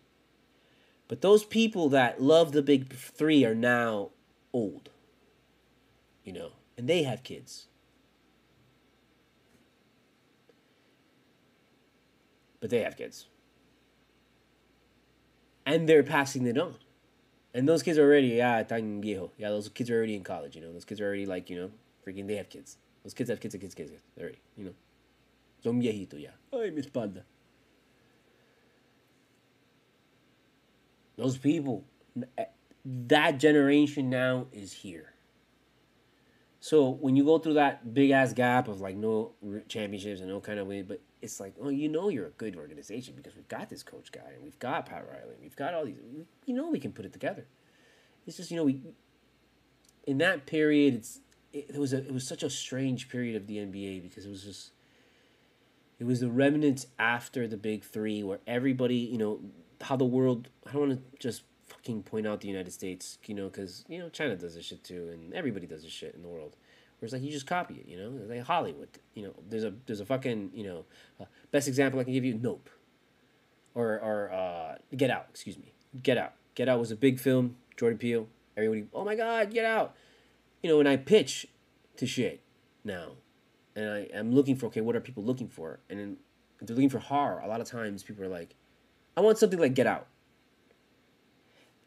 [1.08, 4.10] But those people that love the big three are now
[4.52, 4.90] old.
[6.24, 7.66] You know, and they have kids.
[12.60, 13.26] But they have kids.
[15.64, 16.76] And they're passing it on.
[17.52, 18.62] And those kids are already, yeah.
[18.68, 20.72] Yeah, those kids are already in college, you know.
[20.72, 21.70] Those kids are already like, you know,
[22.06, 22.76] freaking they have kids.
[23.02, 24.02] Those kids have kids and kids, kids, kids.
[24.18, 24.74] Already, you know.
[25.62, 26.30] Son viejito ya.
[26.52, 27.22] Ay, mi espalda.
[31.16, 31.84] Those people,
[32.38, 32.46] eh,
[32.84, 35.12] that generation now is here.
[36.60, 39.32] So when you go through that big ass gap of like no
[39.68, 42.56] championships and no kind of win, but it's like, oh, you know, you're a good
[42.56, 45.74] organization because we've got this coach guy and we've got Pat Riley, and we've got
[45.74, 45.96] all these,
[46.46, 47.46] you know, we can put it together.
[48.26, 48.82] It's just you know we,
[50.06, 51.20] in that period, it's
[51.52, 54.30] it, it was a it was such a strange period of the NBA because it
[54.30, 54.72] was just,
[56.00, 59.38] it was the remnants after the big three where everybody, you know,
[59.82, 60.48] how the world.
[60.66, 63.98] I don't want to just fucking point out the United States, you know, because you
[63.98, 66.56] know China does this shit too, and everybody does this shit in the world.
[66.98, 68.88] Where it's like you just copy it, you know, like Hollywood.
[69.14, 70.84] You know, there's a there's a fucking you know,
[71.20, 72.70] uh, best example I can give you, Nope,
[73.74, 75.26] or or uh, Get Out.
[75.30, 76.32] Excuse me, Get Out.
[76.54, 77.56] Get Out was a big film.
[77.76, 78.26] Jordan Peele.
[78.56, 79.94] Everybody, oh my god, Get Out.
[80.62, 81.46] You know, when I pitch
[81.96, 82.40] to shit
[82.84, 83.12] now,
[83.80, 85.80] and I am looking for okay, what are people looking for?
[85.88, 86.18] And
[86.60, 88.54] if they're looking for horror, a lot of times people are like,
[89.16, 90.06] I want something like Get Out.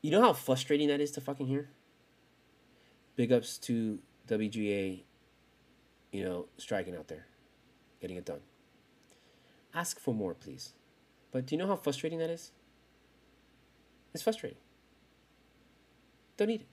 [0.02, 1.70] You know how frustrating that is to fucking hear?
[3.16, 5.04] Big ups to WGA,
[6.12, 7.28] you know, striking out there,
[8.02, 8.42] getting it done.
[9.74, 10.74] Ask for more, please.
[11.32, 12.52] But do you know how frustrating that is?
[14.14, 14.60] It's frustrating.
[16.38, 16.68] Don't need it.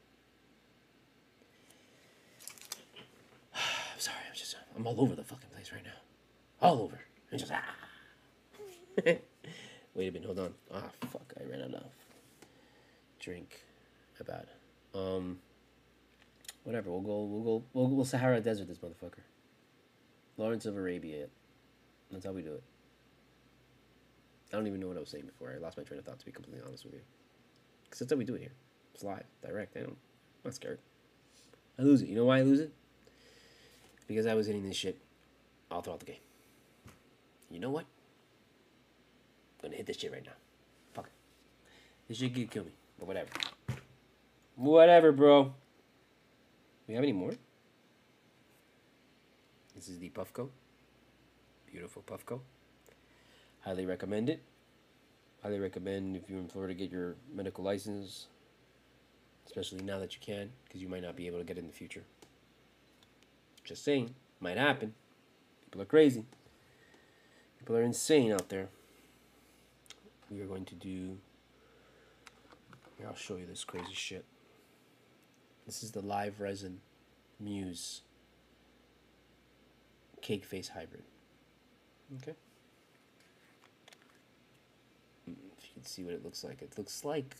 [3.55, 4.17] I'm sorry,
[4.81, 6.67] I'm all over the fucking place right now.
[6.67, 6.99] All over.
[7.31, 7.63] I'm just, ah.
[9.05, 9.21] Wait
[9.95, 10.55] a minute, hold on.
[10.73, 11.83] Ah, fuck, I ran out of
[13.19, 13.61] drink.
[14.19, 14.47] My bad.
[14.99, 15.39] Um,
[16.65, 16.91] whatever.
[16.91, 17.25] We'll go.
[17.25, 17.65] We'll go.
[17.75, 19.21] We'll, we'll Sahara Desert this motherfucker.
[20.39, 21.27] Lawrence of Arabia.
[22.11, 22.63] That's how we do it.
[24.51, 25.53] I don't even know what I was saying before.
[25.55, 26.21] I lost my train of thought.
[26.21, 27.01] To be completely honest with you,
[27.85, 28.55] because that's how we do it here.
[28.95, 29.77] It's live, direct.
[29.77, 29.91] I don't.
[29.91, 29.97] I'm
[30.47, 30.79] not scared.
[31.79, 32.09] I lose it.
[32.09, 32.73] You know why I lose it?
[34.11, 34.99] Because I was hitting this shit
[35.71, 36.17] all throughout the game.
[37.49, 37.85] You know what?
[39.63, 40.33] I'm gonna hit this shit right now.
[40.95, 41.13] Fuck it.
[42.09, 42.73] This shit could kill me.
[42.99, 43.29] But whatever.
[44.57, 45.55] Whatever, bro.
[46.89, 47.35] We have any more?
[49.77, 50.49] This is the Puffco.
[51.71, 52.41] Beautiful Puffco.
[53.61, 54.43] Highly recommend it.
[55.41, 58.27] Highly recommend if you're in Florida get your medical license,
[59.47, 61.69] especially now that you can, because you might not be able to get it in
[61.69, 62.03] the future.
[63.65, 64.95] Just saying, might happen.
[65.65, 66.25] People are crazy.
[67.59, 68.69] People are insane out there.
[70.31, 71.19] We are going to do
[73.01, 74.27] here, I'll show you this crazy shit.
[75.65, 76.81] This is the live resin
[77.39, 78.03] Muse
[80.21, 81.05] cake face hybrid.
[82.21, 82.35] Okay.
[85.27, 87.37] Mm, if you can see what it looks like, it looks like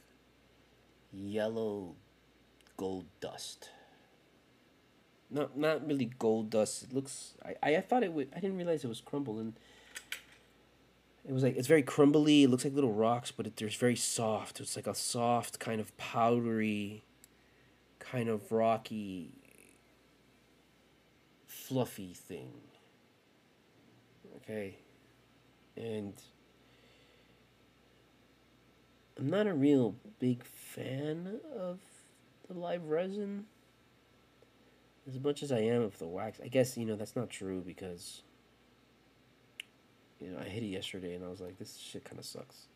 [1.13, 1.95] yellow
[2.79, 3.69] gold dust.
[5.31, 6.85] Not not really gold dust.
[6.85, 7.35] It looks.
[7.45, 8.29] I I thought it would.
[8.35, 9.55] I didn't realize it was crumbled and
[11.29, 12.45] it was like it's very crumbly.
[12.45, 14.61] It looks like little rocks, but it, very soft.
[14.61, 17.05] It's like a soft kind of powdery,
[17.99, 19.35] kind of rocky,
[21.47, 22.53] fluffy thing.
[24.37, 24.79] Okay,
[25.77, 26.15] and
[29.19, 31.79] I'm not a real big fan of
[32.49, 33.45] the live resin
[35.11, 36.41] as much as I am of the wax.
[36.43, 38.23] I guess you know that's not true because
[40.21, 42.67] you know, I hit it yesterday and I was like, this shit kind of sucks.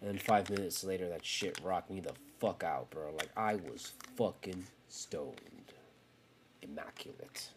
[0.00, 3.12] And then five minutes later, that shit rocked me the fuck out, bro.
[3.16, 5.40] Like, I was fucking stoned.
[6.62, 7.48] Immaculate.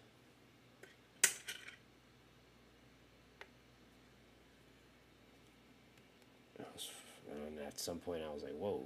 [6.57, 8.83] And at some point, I was like, whoa.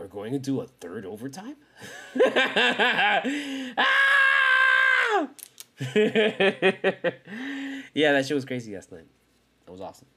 [0.00, 1.56] We're going to do a third overtime?
[3.76, 5.28] ah!
[7.94, 9.06] yeah, that shit was crazy last night.
[9.66, 10.08] That was awesome.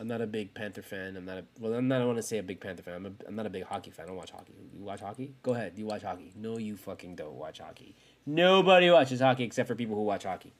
[0.00, 1.16] I'm not a big Panther fan.
[1.16, 1.74] I'm not a well.
[1.74, 2.02] I'm not.
[2.02, 2.94] I want to say a big Panther fan.
[2.94, 4.06] I'm, a, I'm not a big hockey fan.
[4.06, 4.52] I don't watch hockey.
[4.76, 5.34] You watch hockey?
[5.44, 5.74] Go ahead.
[5.76, 6.32] You watch hockey?
[6.34, 7.94] No, you fucking don't watch hockey.
[8.26, 10.52] Nobody watches hockey except for people who watch hockey.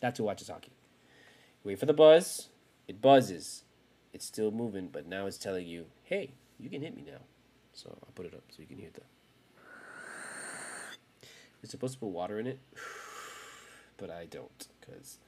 [0.00, 0.72] That's who watches hockey.
[1.64, 2.48] Wait for the buzz.
[2.86, 3.64] It buzzes.
[4.12, 7.20] it's still moving, but now it's telling you, hey, you can hit me now.
[7.72, 9.00] So I'll put it up so you can hear the.
[11.62, 12.58] It's supposed to put water in it,
[13.96, 15.18] but I don't because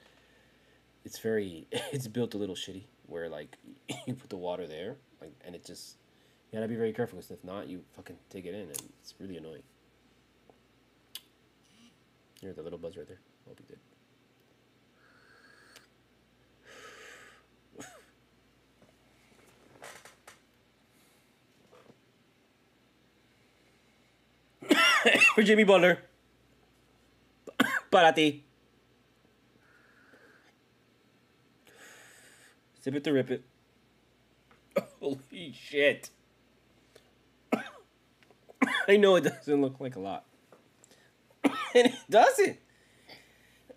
[1.04, 3.56] it's very it's built a little shitty where like
[4.06, 5.96] you put the water there like and it just
[6.50, 9.14] you gotta be very careful because if not you fucking take it in and it's
[9.20, 9.62] really annoying.
[12.40, 13.20] Hear the little buzz right there.
[13.48, 13.78] Hope you did.
[25.44, 25.98] For Jimmy Butler.
[27.90, 28.44] Para ti.
[32.80, 33.44] Sip it to rip it.
[35.00, 36.08] Holy shit.
[38.88, 40.24] I know it doesn't look like a lot.
[41.44, 42.58] and it doesn't.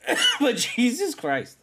[0.39, 1.57] but Jesus Christ.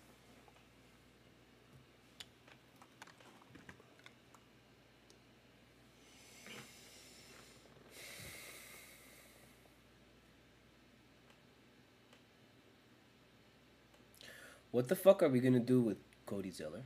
[14.75, 16.83] What the fuck are we gonna do with Cody Zeller?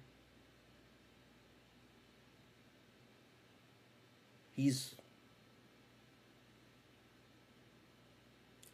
[4.52, 4.94] He's.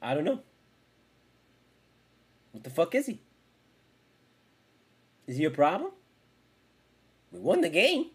[0.03, 0.41] I don't know.
[2.51, 3.21] What the fuck is he?
[5.29, 5.93] Is he a problem?
[7.31, 8.07] We won the game.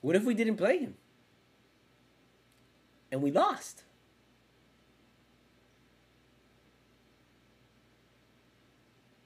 [0.00, 0.94] What if we didn't play him?
[3.12, 3.84] And we lost?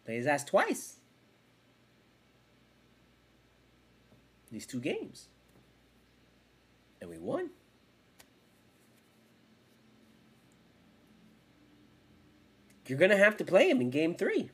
[0.09, 0.97] Play his ass twice.
[4.51, 5.29] These two games.
[7.03, 7.51] And we won.
[12.87, 14.49] You're going to have to play him in game three.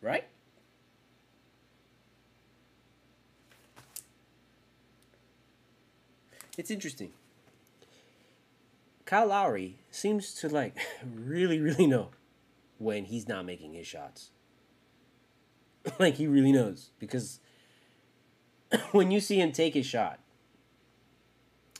[0.00, 0.28] Right?
[6.56, 7.10] It's interesting.
[9.14, 10.76] Kyle Lowry seems to like
[11.14, 12.08] really, really know
[12.78, 14.30] when he's not making his shots.
[16.00, 17.38] like he really knows because
[18.90, 20.18] when you see him take his shot,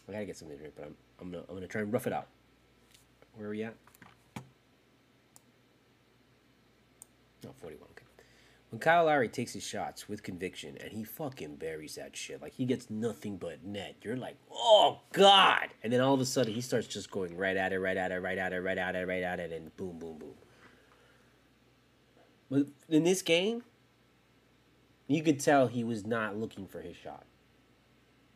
[0.09, 2.07] I gotta get something to drink, but I'm I'm gonna I'm gonna try and rough
[2.07, 2.29] it out.
[3.35, 3.75] Where are we at?
[7.43, 7.94] No, forty one.
[8.75, 12.55] When Kyle Lowry takes his shots with conviction and he fucking buries that shit, like
[12.55, 15.69] he gets nothing but net, you're like, oh god!
[15.85, 18.11] And then all of a sudden he starts just going right at it, right at
[18.11, 20.35] it, right at it, right at it, right at it, and boom, boom, boom.
[22.51, 23.63] But in this game,
[25.07, 27.27] you could tell he was not looking for his shot.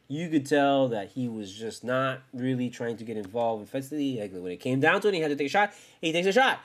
[0.07, 4.21] You could tell that he was just not really trying to get involved offensively.
[4.21, 5.73] Like when it came down to it, he had to take a shot.
[6.01, 6.61] He takes a shot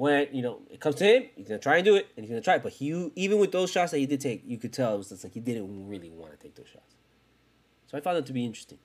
[0.00, 2.30] when you know it comes to him, he's gonna try and do it, and he's
[2.30, 2.62] gonna try it.
[2.62, 5.10] But he, even with those shots that he did take, you could tell it was
[5.10, 6.96] just like he didn't really want to take those shots.
[7.86, 8.78] So I found that to be interesting,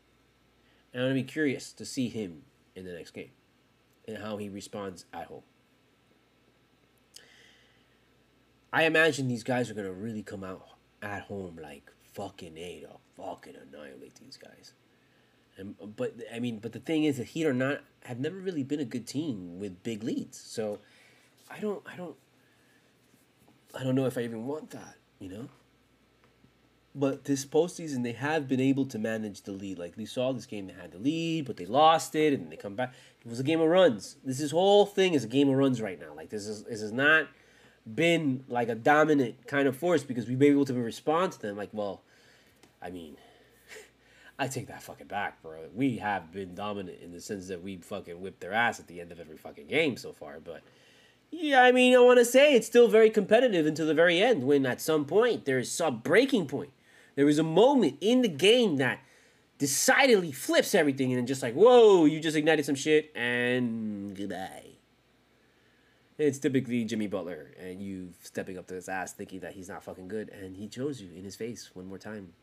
[0.92, 2.42] and I'm gonna be curious to see him
[2.76, 3.30] in the next game,
[4.06, 5.44] and how he responds at home.
[8.74, 10.68] I imagine these guys are gonna really come out
[11.02, 14.74] at home like fucking a to fucking annihilate these guys.
[15.58, 18.64] And but I mean, but the thing is, the Heat are not have never really
[18.64, 20.38] been a good team with big leads.
[20.38, 20.80] So
[21.50, 22.16] I don't, I don't,
[23.78, 25.50] I don't know if I even want that, you know.
[26.98, 29.78] But this postseason, they have been able to manage the lead.
[29.78, 32.56] Like we saw this game, they had the lead, but they lost it, and they
[32.56, 32.94] come back.
[33.24, 34.16] It was a game of runs.
[34.24, 36.14] This is whole thing is a game of runs right now.
[36.16, 37.28] Like this is this has not
[37.94, 41.58] been like a dominant kind of force because we've been able to respond to them.
[41.58, 42.02] Like, well,
[42.82, 43.18] I mean,
[44.40, 45.66] I take that fucking back, bro.
[45.74, 49.02] We have been dominant in the sense that we fucking whipped their ass at the
[49.02, 50.62] end of every fucking game so far, but
[51.32, 54.44] yeah, I mean, I want to say it's still very competitive until the very end
[54.44, 56.72] when at some point there is some breaking point.
[57.16, 59.00] There is a moment in the game that
[59.58, 64.64] decidedly flips everything and just like, whoa, you just ignited some shit and goodbye.
[66.18, 69.84] It's typically Jimmy Butler and you stepping up to his ass thinking that he's not
[69.84, 72.34] fucking good and he chose you in his face one more time.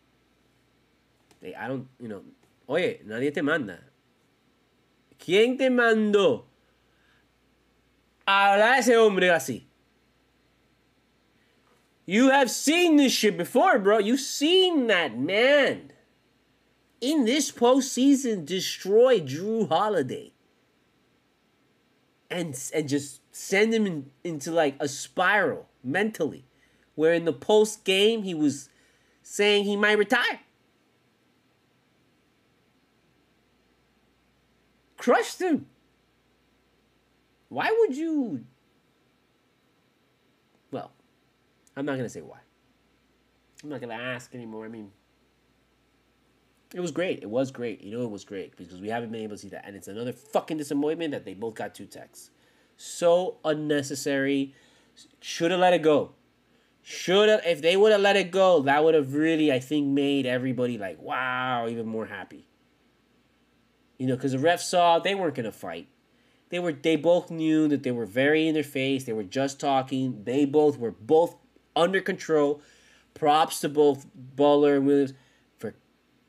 [1.41, 2.23] Hey, I don't, you know,
[2.69, 3.79] oye, nadie te manda.
[5.19, 6.45] ¿Quién te mandó?
[8.33, 9.63] Hablar a ese hombre así.
[12.05, 13.99] You have seen this shit before, bro.
[13.99, 15.93] You've seen that man
[17.01, 20.33] in this postseason destroy Jrue Holiday
[22.31, 26.45] and and just send him in, into like a spiral mentally,
[26.95, 28.69] where in the post game he was
[29.23, 30.41] saying he might retire.
[34.97, 35.67] Crushed him
[37.53, 38.45] why would you?
[40.71, 40.91] Well,
[41.77, 42.39] I'm not gonna say why.
[43.63, 44.65] I'm not gonna ask anymore.
[44.65, 44.91] I mean,
[46.75, 47.23] it was great.
[47.23, 47.83] It was great.
[47.83, 49.87] You know, it was great because we haven't been able to see that, and it's
[49.87, 52.31] another fucking disappointment that they both got two techs.
[52.79, 54.55] So unnecessary.
[55.21, 56.13] Should have let it go.
[56.83, 57.43] Should have.
[57.45, 60.79] If they would have let it go, that would have really, I think, made everybody
[60.79, 62.47] like, wow, even more happy.
[63.99, 65.89] You know, because the refs saw they weren't gonna fight.
[66.53, 66.73] They were.
[66.73, 69.05] They both knew that they were very in their face.
[69.05, 70.23] They were just talking.
[70.25, 71.35] They both were both
[71.75, 72.61] under control.
[73.15, 75.15] Props to both Butler and Williams
[75.57, 75.75] for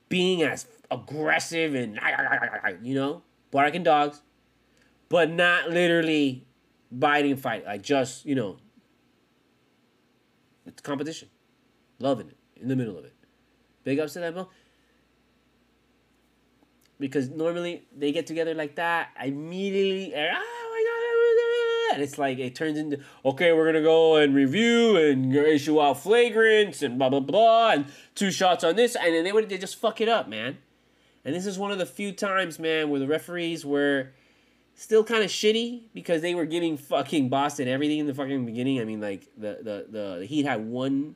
[0.07, 1.99] being as aggressive and
[2.82, 3.21] you know
[3.51, 4.21] barking dogs,
[5.09, 6.47] but not literally
[6.89, 7.67] biting and fighting.
[7.67, 8.59] Like just you know,
[10.65, 11.28] it's competition,
[11.99, 13.13] loving it in the middle of it.
[13.84, 14.47] Big ups to them both
[16.99, 22.17] because normally they get together like that I immediately and, ah, oh God, and it's
[22.17, 26.97] like it turns into okay we're gonna go and review and issue out flagrants and
[26.97, 27.85] blah blah blah and
[28.15, 30.57] two shots on this and then they would they just fuck it up man.
[31.25, 34.11] And this is one of the few times man where the referees were
[34.75, 38.81] still kind of shitty because they were giving fucking Boston everything in the fucking beginning.
[38.81, 41.15] I mean like the the the, the Heat had one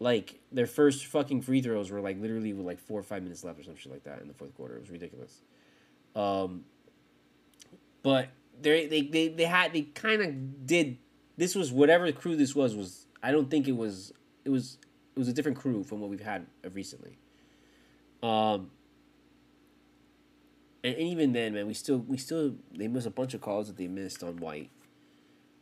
[0.00, 3.42] like their first fucking free throws were like literally with like four or five minutes
[3.44, 4.76] left or some shit like that in the fourth quarter.
[4.76, 5.42] It was ridiculous.
[6.14, 6.64] Um,
[8.02, 8.28] but
[8.60, 10.98] they they they they had they kind of did
[11.36, 14.12] this was whatever crew this was was I don't think it was
[14.44, 14.78] it was
[15.14, 17.18] it was a different crew from what we've had recently.
[18.22, 18.70] Um,
[20.82, 23.66] and, and even then, man, we still we still they missed a bunch of calls
[23.66, 24.70] that they missed on White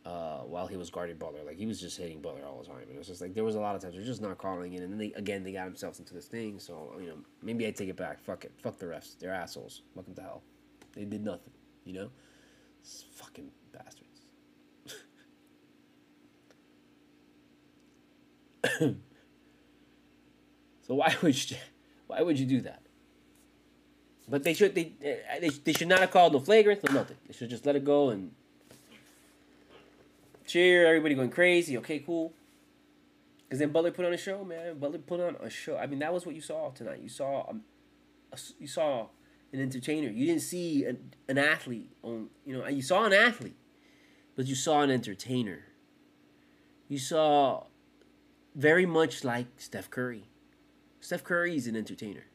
[0.07, 1.41] uh, while he was guarding Butler.
[1.45, 2.77] Like he was just hitting Butler all the time.
[2.81, 4.73] And it was just like there was a lot of times they're just not calling
[4.73, 6.59] it, and then they again they got themselves into this thing.
[6.59, 8.21] So you know maybe I take it back.
[8.21, 8.53] Fuck it.
[8.63, 9.19] Fuck the refs.
[9.19, 9.81] They're assholes.
[9.95, 10.43] Welcome to hell.
[10.95, 11.51] They did nothing.
[11.83, 12.09] You know,
[12.79, 14.21] it's fucking bastards.
[20.87, 21.57] so why would you,
[22.07, 22.81] why would you do that?
[24.29, 27.17] But they should they, they they should not have called no flagrant no nothing.
[27.27, 28.31] They should just let it go and
[30.47, 31.77] cheer, everybody going crazy.
[31.77, 32.33] Okay, cool.
[33.43, 34.77] Because then Butler put on a show, man.
[34.79, 35.77] Butler put on a show.
[35.77, 36.99] I mean, that was what you saw tonight.
[37.01, 37.61] You saw, um,
[38.33, 39.07] a, you saw
[39.53, 40.09] an entertainer.
[40.09, 42.29] You didn't see an, an athlete on.
[42.45, 43.55] You know, you saw an athlete,
[44.35, 45.65] but you saw an entertainer.
[46.89, 47.65] You saw,
[48.55, 50.25] very much like Steph Curry.
[50.99, 52.25] Steph Curry is an entertainer.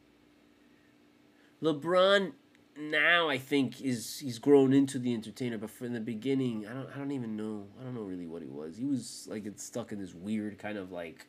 [1.62, 2.32] LeBron
[2.76, 6.88] now I think is he's grown into the entertainer, but from the beginning, I don't
[6.94, 7.66] I don't even know.
[7.80, 8.76] I don't know really what he was.
[8.76, 11.26] He was like it's stuck in this weird kind of like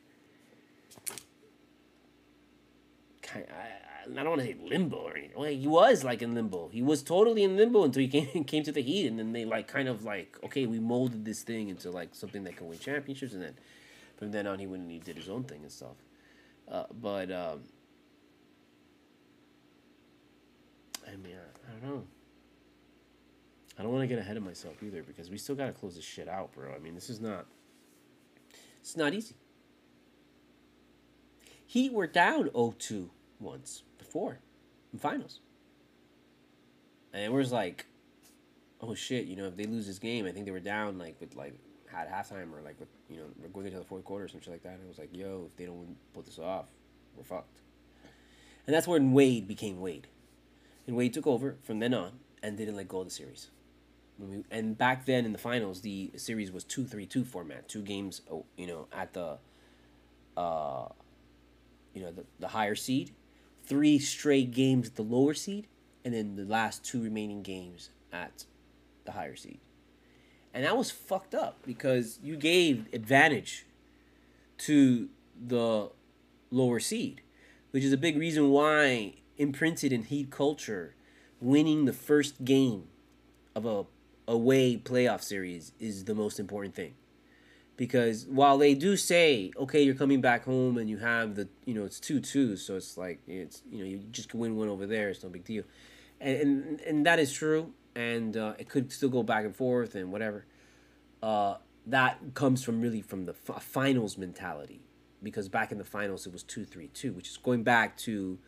[3.22, 5.36] kind I, I don't want to say limbo or anything.
[5.36, 6.68] Well, he was like in limbo.
[6.68, 9.44] He was totally in limbo until he came came to the Heat, and then they
[9.44, 12.78] like kind of like okay, we molded this thing into like something that can win
[12.78, 13.54] championships, and then
[14.16, 15.96] from then on he went and he did his own thing and stuff.
[16.70, 17.60] Uh, but um,
[21.14, 22.04] I mean, I, I don't know.
[23.78, 25.96] I don't want to get ahead of myself either because we still got to close
[25.96, 26.72] this shit out, bro.
[26.74, 27.46] I mean, this is not.
[28.80, 29.34] It's not easy.
[31.66, 33.08] Heat were down 0-2
[33.40, 34.38] once before
[34.92, 35.40] in finals.
[37.12, 37.86] And it was like,
[38.80, 41.16] oh shit, you know, if they lose this game, I think they were down like
[41.20, 41.54] with like
[41.90, 44.52] had halftime or like with you know we're going into the fourth quarter or something
[44.52, 44.74] like that.
[44.74, 46.66] And it was like, yo, if they don't pull this off,
[47.16, 47.60] we're fucked.
[48.66, 50.06] And that's when Wade became Wade.
[50.86, 52.12] And Wade took over from then on
[52.42, 53.50] and didn't let go of the series.
[54.18, 57.82] We, and back then in the finals, the series was two three two format, two
[57.82, 59.38] games, oh, you know, at the,
[60.36, 60.88] uh,
[61.94, 63.12] you know, the, the higher seed,
[63.64, 65.66] three straight games at the lower seed,
[66.04, 68.44] and then the last two remaining games at
[69.04, 69.58] the higher seed.
[70.52, 73.66] And that was fucked up because you gave advantage
[74.58, 75.08] to
[75.44, 75.90] the
[76.52, 77.22] lower seed,
[77.72, 80.94] which is a big reason why imprinted in Heat culture,
[81.40, 82.84] winning the first game
[83.54, 83.84] of a
[84.26, 86.94] away playoff series is the most important thing.
[87.76, 91.74] Because while they do say, okay, you're coming back home and you have the, you
[91.74, 94.68] know, it's 2 2, so it's like, it's, you know, you just can win one
[94.68, 95.64] over there, it's no big deal.
[96.20, 99.96] And, and, and that is true, and uh, it could still go back and forth
[99.96, 100.46] and whatever.
[101.20, 101.56] Uh,
[101.86, 104.80] that comes from really from the finals mentality.
[105.22, 108.38] Because back in the finals, it was 2 3 2, which is going back to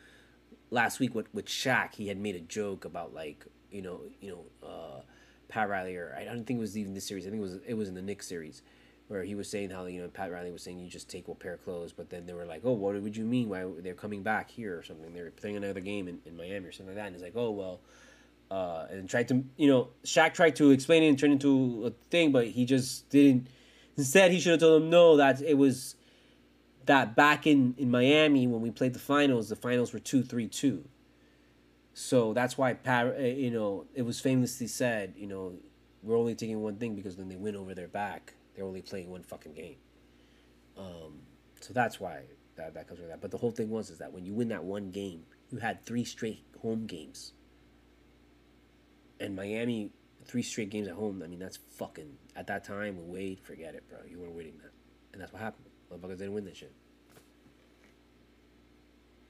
[0.70, 4.30] last week with with Shaq, he had made a joke about like you know you
[4.30, 5.00] know uh,
[5.48, 7.26] Pat Riley or I don't think it was even this series.
[7.26, 8.62] I think it was it was in the Knicks series
[9.08, 11.34] where he was saying how you know Pat Riley was saying you just take a
[11.34, 13.48] pair of clothes, but then they were like, oh, what would you mean?
[13.48, 15.12] Why they're coming back here or something?
[15.12, 17.50] They're playing another game in, in Miami or something like that, and he's like, oh
[17.50, 17.80] well,
[18.50, 21.86] uh, and tried to you know Shaq tried to explain it and turn it into
[21.86, 23.46] a thing, but he just didn't.
[23.96, 25.16] Instead, he should have told him no.
[25.16, 25.94] That it was
[26.86, 30.48] that back in in Miami when we played the finals, the finals were two three
[30.48, 30.88] two.
[31.94, 35.54] So that's why uh, you know it was famously said you know
[36.02, 39.10] we're only taking one thing because when they win over their back, they're only playing
[39.10, 39.76] one fucking game.
[40.76, 41.20] Um,
[41.60, 42.22] so that's why
[42.56, 43.20] that that comes with that.
[43.20, 45.84] But the whole thing was is that when you win that one game, you had
[45.84, 47.32] three straight home games.
[49.18, 49.90] And Miami,
[50.26, 51.22] three straight games at home.
[51.24, 53.40] I mean, that's fucking at that time with Wade.
[53.40, 53.98] Forget it, bro.
[54.08, 54.72] You weren't winning that,
[55.12, 55.65] and that's what happened.
[55.90, 56.72] Motherfuckers didn't win that shit.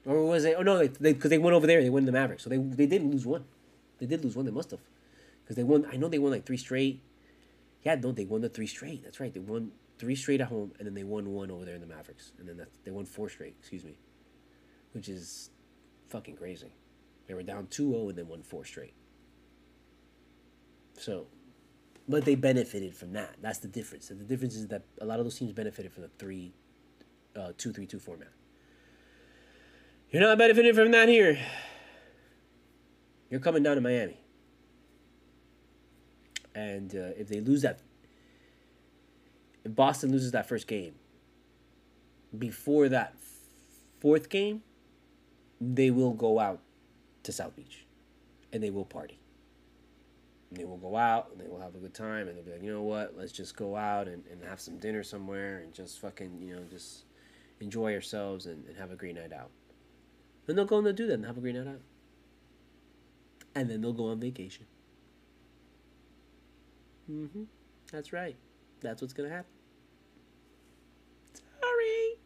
[0.05, 0.55] Or was it?
[0.57, 1.81] Oh no, they because they, they went over there.
[1.81, 3.45] They won the Mavericks, so they they did lose one.
[3.99, 4.45] They did lose one.
[4.45, 4.79] They must have,
[5.43, 5.85] because they won.
[5.91, 7.01] I know they won like three straight.
[7.83, 9.03] Yeah, no, they won the three straight.
[9.03, 9.33] That's right.
[9.33, 11.87] They won three straight at home, and then they won one over there in the
[11.87, 13.55] Mavericks, and then that, they won four straight.
[13.59, 13.97] Excuse me,
[14.93, 15.49] which is
[16.07, 16.71] fucking crazy.
[17.27, 18.93] They were down 2-0 and then won four straight.
[20.97, 21.27] So,
[22.07, 23.35] but they benefited from that.
[23.41, 24.07] That's the difference.
[24.07, 26.53] The difference is that a lot of those teams benefited from the three,
[27.35, 28.29] uh, two three two format.
[30.09, 31.37] You're not benefiting from that here.
[33.29, 34.19] You're coming down to Miami.
[36.55, 37.81] And uh, if they lose that,
[39.65, 40.95] if Boston loses that first game,
[42.37, 43.15] before that
[43.99, 44.63] fourth game,
[45.59, 46.61] they will go out
[47.23, 47.85] to South Beach
[48.53, 49.19] and they will party.
[50.51, 52.63] They will go out and they will have a good time and they'll be like,
[52.63, 55.99] you know what, let's just go out and, and have some dinner somewhere and just
[55.99, 57.03] fucking, you know, just
[57.59, 59.49] enjoy ourselves and, and have a great night out.
[60.47, 61.81] And they'll go and they'll do that and have a great night out.
[63.55, 64.65] And then they'll go on vacation.
[67.11, 67.43] Mm-hmm.
[67.91, 68.35] That's right.
[68.79, 69.51] That's what's gonna happen.
[71.33, 72.19] Sorry.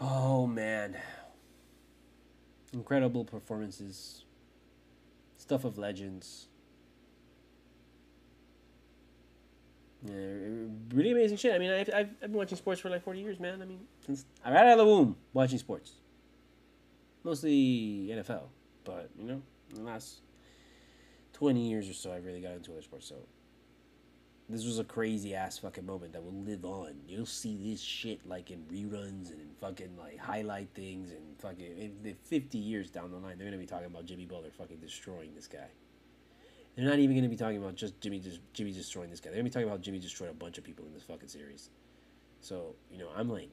[0.00, 0.96] Oh man.
[2.72, 4.25] Incredible performances.
[5.46, 6.48] Stuff of legends.
[10.04, 10.14] Yeah,
[10.92, 11.54] really amazing shit.
[11.54, 13.62] I mean, I've, I've, I've been watching sports for like 40 years, man.
[13.62, 15.92] I mean, since I got out of the womb watching sports.
[17.22, 18.42] Mostly NFL,
[18.82, 20.20] but, you know, in the last
[21.34, 23.06] 20 years or so, I really got into other sports.
[23.06, 23.14] So,
[24.48, 26.94] this was a crazy ass fucking moment that will live on.
[27.08, 31.92] You'll see this shit like in reruns and in fucking like highlight things and fucking
[32.04, 35.34] if, 50 years down the line, they're gonna be talking about Jimmy Butler fucking destroying
[35.34, 35.68] this guy.
[36.76, 39.30] They're not even gonna be talking about just Jimmy just Jimmy destroying this guy.
[39.30, 41.70] They're gonna be talking about Jimmy destroyed a bunch of people in this fucking series.
[42.40, 43.50] So you know, I'm like,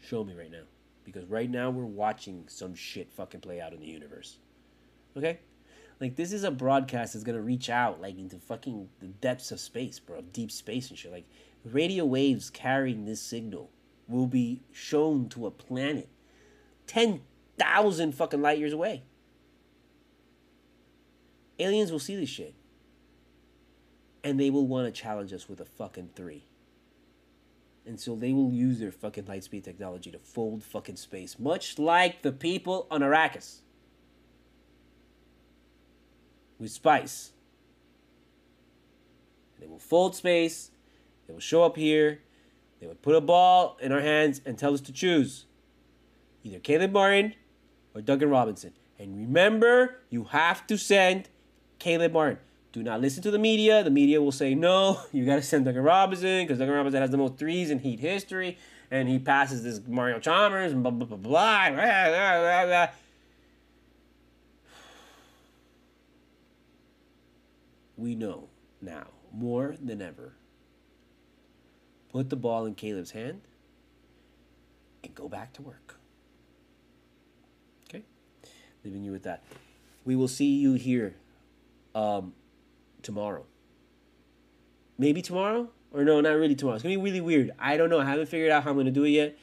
[0.00, 0.64] show me right now
[1.04, 4.36] because right now we're watching some shit fucking play out in the universe.
[5.16, 5.38] Okay.
[6.00, 9.60] Like this is a broadcast that's gonna reach out like into fucking the depths of
[9.60, 11.12] space, bro, deep space and shit.
[11.12, 11.26] Like
[11.64, 13.70] radio waves carrying this signal
[14.08, 16.08] will be shown to a planet
[16.86, 17.20] ten
[17.58, 19.02] thousand fucking light years away.
[21.58, 22.54] Aliens will see this shit.
[24.24, 26.44] And they will want to challenge us with a fucking three.
[27.86, 31.78] And so they will use their fucking light speed technology to fold fucking space, much
[31.78, 33.60] like the people on Arrakis
[36.60, 37.32] with spice.
[39.58, 40.70] They will fold space.
[41.26, 42.20] They will show up here.
[42.80, 45.46] They would put a ball in our hands and tell us to choose
[46.44, 47.34] either Caleb Martin
[47.94, 48.72] or Duncan Robinson.
[48.98, 51.28] And remember, you have to send
[51.78, 52.38] Caleb Martin.
[52.72, 53.82] Do not listen to the media.
[53.82, 57.10] The media will say, no, you got to send Duncan Robinson because Duncan Robinson has
[57.10, 58.58] the most threes in Heat history.
[58.90, 62.86] And he passes this Mario Chalmers and blah, blah, blah, blah, blah, blah, blah.
[68.00, 68.48] We know
[68.80, 70.32] now more than ever.
[72.10, 73.42] Put the ball in Caleb's hand
[75.04, 75.98] and go back to work.
[77.88, 78.02] Okay?
[78.84, 79.44] Leaving you with that.
[80.04, 81.14] We will see you here
[81.94, 82.32] um,
[83.02, 83.44] tomorrow.
[84.98, 85.68] Maybe tomorrow?
[85.92, 86.76] Or no, not really tomorrow.
[86.76, 87.52] It's going to be really weird.
[87.58, 88.00] I don't know.
[88.00, 89.38] I haven't figured out how I'm going to do it yet.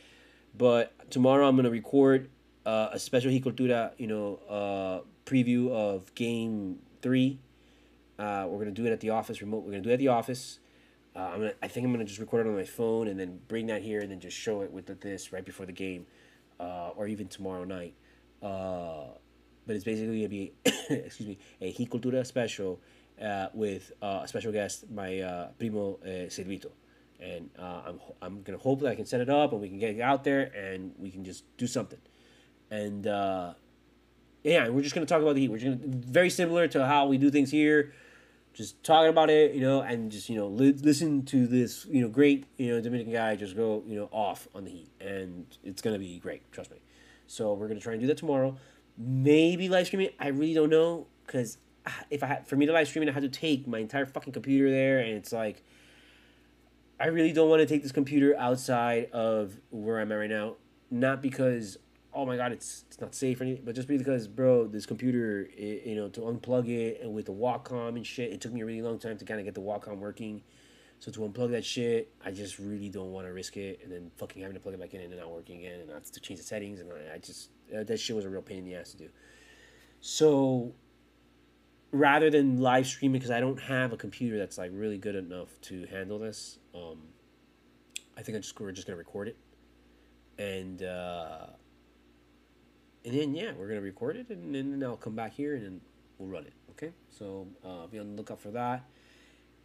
[0.57, 2.29] But tomorrow I'm going to record
[2.65, 7.39] uh, a special Heat Cultura, you know, uh, preview of game three
[8.19, 9.63] uh, we're gonna do it at the office remote.
[9.63, 10.59] We're gonna do it at the office.
[11.15, 11.53] Uh, I'm gonna.
[11.61, 14.01] I think I'm gonna just record it on my phone and then bring that here
[14.01, 16.07] and then just show it with the, this right before the game,
[16.59, 17.93] uh, or even tomorrow night.
[18.41, 19.05] Uh,
[19.65, 22.79] but it's basically gonna be, excuse me, a Heat Cultura special
[23.21, 26.71] uh, with uh, a special guest, my primo uh, Silvito.
[27.19, 29.95] And I'm, I'm gonna hope that I can set it up and we can get
[29.95, 31.99] it out there and we can just do something.
[32.69, 33.05] And
[34.43, 35.49] yeah, we're just gonna talk about the Heat.
[35.49, 37.93] We're just gonna very similar to how we do things here
[38.57, 42.01] just talking about it, you know, and just you know li- listen to this, you
[42.01, 45.45] know, great, you know, Dominican guy just go, you know, off on the Heat, and
[45.63, 46.51] it's gonna be great.
[46.51, 46.77] Trust me.
[47.27, 48.57] So we're gonna try and do that tomorrow.
[48.97, 50.09] maybe live streaming.
[50.19, 53.11] I really don't know because ah, if I had for me to live streaming, I
[53.11, 55.63] had to take my entire fucking computer there, and it's like
[56.99, 60.55] I really don't want to take this computer outside of where I'm at right now.
[60.89, 61.77] Not because
[62.17, 65.47] oh my god, it's it's not safe or anything, but just because, bro, this computer,
[65.55, 68.61] it, you know, to unplug it and with the Wacom and shit, it took me
[68.61, 70.41] a really long time to kind of get the Wacom working.
[70.99, 74.09] So to unplug that shit, I just really don't want to risk it, and then
[74.17, 76.45] fucking having to plug it back in and not working again, and to change the
[76.45, 78.91] settings, and I, I just uh, that shit was a real pain in the ass
[78.91, 79.09] to do.
[80.01, 80.73] So
[81.91, 85.49] rather than live streaming, because I don't have a computer that's like really good enough
[85.63, 86.97] to handle this, um,
[88.17, 89.37] I think I just we're just gonna record it,
[90.39, 91.45] and uh,
[93.07, 95.81] and then yeah, we're gonna record it, and then I'll come back here and then
[96.19, 96.53] we'll run it.
[96.71, 98.85] Okay, so uh, be on the lookout for that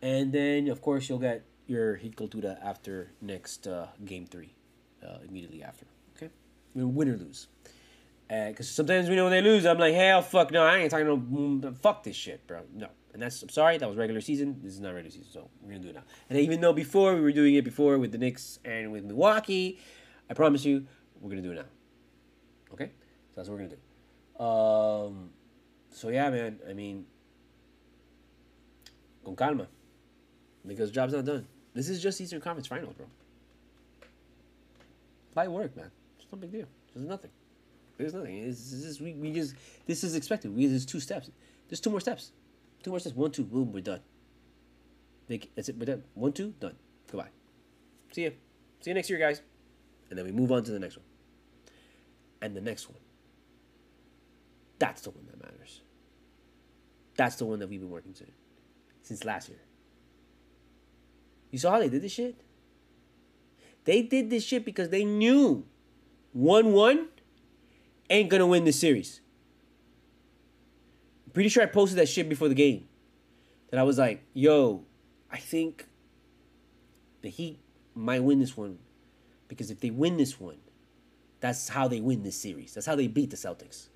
[0.02, 4.52] and then of course you'll get your Heat Cultura after next uh, game three,
[5.02, 5.86] uh, immediately after.
[6.16, 6.30] Okay,
[6.74, 7.46] win or lose.
[8.28, 11.60] Because sometimes we know when they lose, I'm like, hell, fuck no, I ain't talking
[11.60, 12.62] no, fuck this shit, bro.
[12.74, 14.58] No, and that's I'm sorry, that was regular season.
[14.62, 16.02] This is not regular season, so we're gonna do it now.
[16.28, 19.78] And even though before we were doing it before with the Knicks and with Milwaukee,
[20.28, 20.86] I promise you,
[21.20, 21.64] we're gonna do it now.
[22.72, 22.90] Okay,
[23.32, 24.44] so that's what we're gonna do.
[24.44, 25.30] Um,
[25.90, 26.58] so yeah, man.
[26.68, 27.06] I mean,
[29.24, 29.66] con calma
[30.66, 31.46] because job's not done.
[31.74, 33.06] This is just Eastern Conference Finals, bro.
[35.34, 35.90] Light work, man.
[36.18, 36.66] It's no big deal.
[36.94, 37.30] There's nothing.
[37.96, 38.36] There's nothing.
[38.38, 39.54] It's, it's we, we just
[39.86, 40.54] this is expected.
[40.54, 41.30] We there's two steps.
[41.68, 42.32] There's two more steps.
[42.82, 43.16] Two more steps.
[43.16, 44.00] One, two, boom, we're done.
[45.28, 45.78] That's it.
[45.78, 46.02] We're done.
[46.14, 46.74] One, two, done.
[47.10, 47.30] Goodbye.
[48.10, 48.30] See ya.
[48.80, 49.40] See you next year, guys.
[50.10, 51.06] And then we move on to the next one.
[52.42, 52.98] And the next one.
[54.82, 55.80] That's the one that matters.
[57.14, 58.24] That's the one that we've been working to
[59.02, 59.60] since last year.
[61.52, 62.34] You saw how they did this shit?
[63.84, 65.64] They did this shit because they knew
[66.32, 67.06] 1 1
[68.10, 69.20] ain't gonna win this series.
[71.26, 72.88] I'm pretty sure I posted that shit before the game.
[73.70, 74.84] That I was like, yo,
[75.30, 75.86] I think
[77.20, 77.60] the Heat
[77.94, 78.78] might win this one.
[79.46, 80.58] Because if they win this one,
[81.38, 82.74] that's how they win this series.
[82.74, 83.86] That's how they beat the Celtics.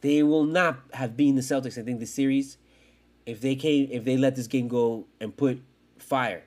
[0.00, 2.58] They will not have beaten the Celtics, I think, this series
[3.26, 5.60] if they came if they let this game go and put
[5.98, 6.44] fire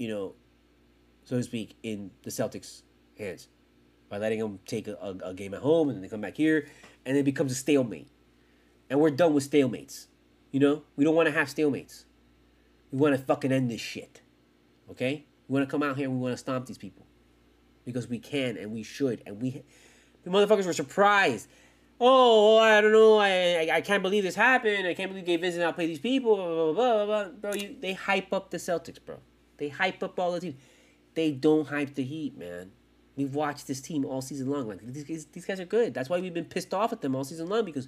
[0.00, 0.32] you know,
[1.24, 2.80] so to speak, in the Celtics'
[3.18, 3.48] hands
[4.08, 6.38] by letting them take a, a, a game at home and then they come back
[6.38, 6.66] here
[7.04, 8.08] and it becomes a stalemate.
[8.88, 10.06] And we're done with stalemates.
[10.52, 12.04] You know, we don't want to have stalemates.
[12.90, 14.22] We want to fucking end this shit.
[14.90, 15.26] Okay?
[15.48, 17.04] We want to come out here and we want to stomp these people.
[17.84, 19.22] Because we can and we should.
[19.26, 19.62] And we.
[20.24, 21.46] The motherfuckers were surprised.
[22.02, 23.18] Oh, I don't know.
[23.18, 24.86] I, I, I can't believe this happened.
[24.86, 26.34] I can't believe Gabe Vincent outplayed these people.
[26.74, 27.28] Blah, blah, blah.
[27.28, 29.18] Bro, you, they hype up the Celtics, bro.
[29.58, 30.54] They hype up all the teams.
[31.14, 32.70] They don't hype the Heat, man.
[33.16, 34.68] We've watched this team all season long.
[34.68, 35.92] Like these guys, these guys are good.
[35.92, 37.86] That's why we've been pissed off at them all season long because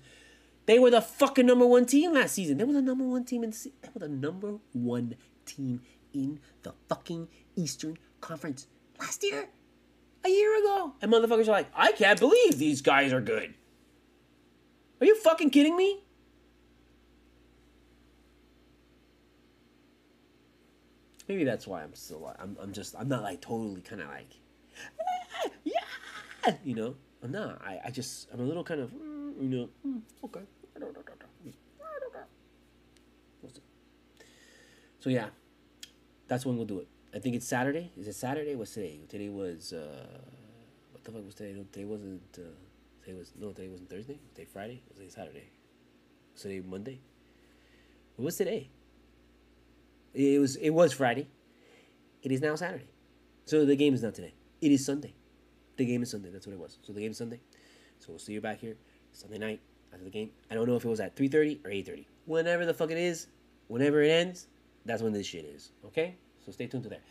[0.67, 2.59] they were the fucking number one team last season.
[2.59, 3.51] They were the number one team in.
[3.51, 5.81] The, they were the number one team
[6.13, 8.67] in the fucking Eastern Conference
[9.01, 9.49] last year,
[10.23, 10.93] a year ago.
[11.01, 13.55] And motherfuckers are like, I can't believe these guys are good.
[15.03, 15.99] Are you fucking kidding me?
[21.27, 24.33] Maybe that's why I'm still I'm I'm just I'm not like totally kind of like
[25.65, 26.95] yeah you know?
[27.21, 27.61] I'm not.
[27.67, 29.69] I, I just I'm a little kind of you know
[30.23, 30.43] okay.
[35.01, 35.31] So yeah.
[36.29, 36.87] That's when we'll do it.
[37.13, 37.91] I think it's Saturday.
[37.99, 38.55] Is it Saturday?
[38.55, 39.01] What's today?
[39.09, 40.07] Today was uh
[40.93, 41.61] what the fuck was today?
[41.73, 42.43] Today wasn't uh,
[43.05, 45.51] today was no today wasn't Thursday today Friday was today Saturday
[46.33, 47.01] was today Monday
[48.17, 48.71] what was today
[50.15, 51.29] it was it was Friday.
[52.23, 52.87] It is now Saturday.
[53.45, 54.35] So the game is not today.
[54.61, 55.15] It is Sunday.
[55.77, 56.31] The game is Sunday.
[56.31, 56.79] That's what it was.
[56.83, 57.41] So the game is Sunday.
[57.99, 58.77] So we'll see you back here
[59.13, 59.61] Sunday night
[59.93, 60.31] after the game.
[60.51, 62.05] I don't know if it was at 3.30 or 8.30.
[62.27, 63.27] Whenever the fuck it is,
[63.69, 64.49] whenever it ends,
[64.85, 65.73] that's when this shit is.
[65.87, 66.17] Okay?
[66.45, 67.03] So stay tuned to that.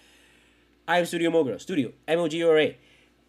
[0.87, 1.59] I am Studio Mogura.
[1.59, 1.91] Studio.
[2.07, 2.77] M-O-G-O-R-A.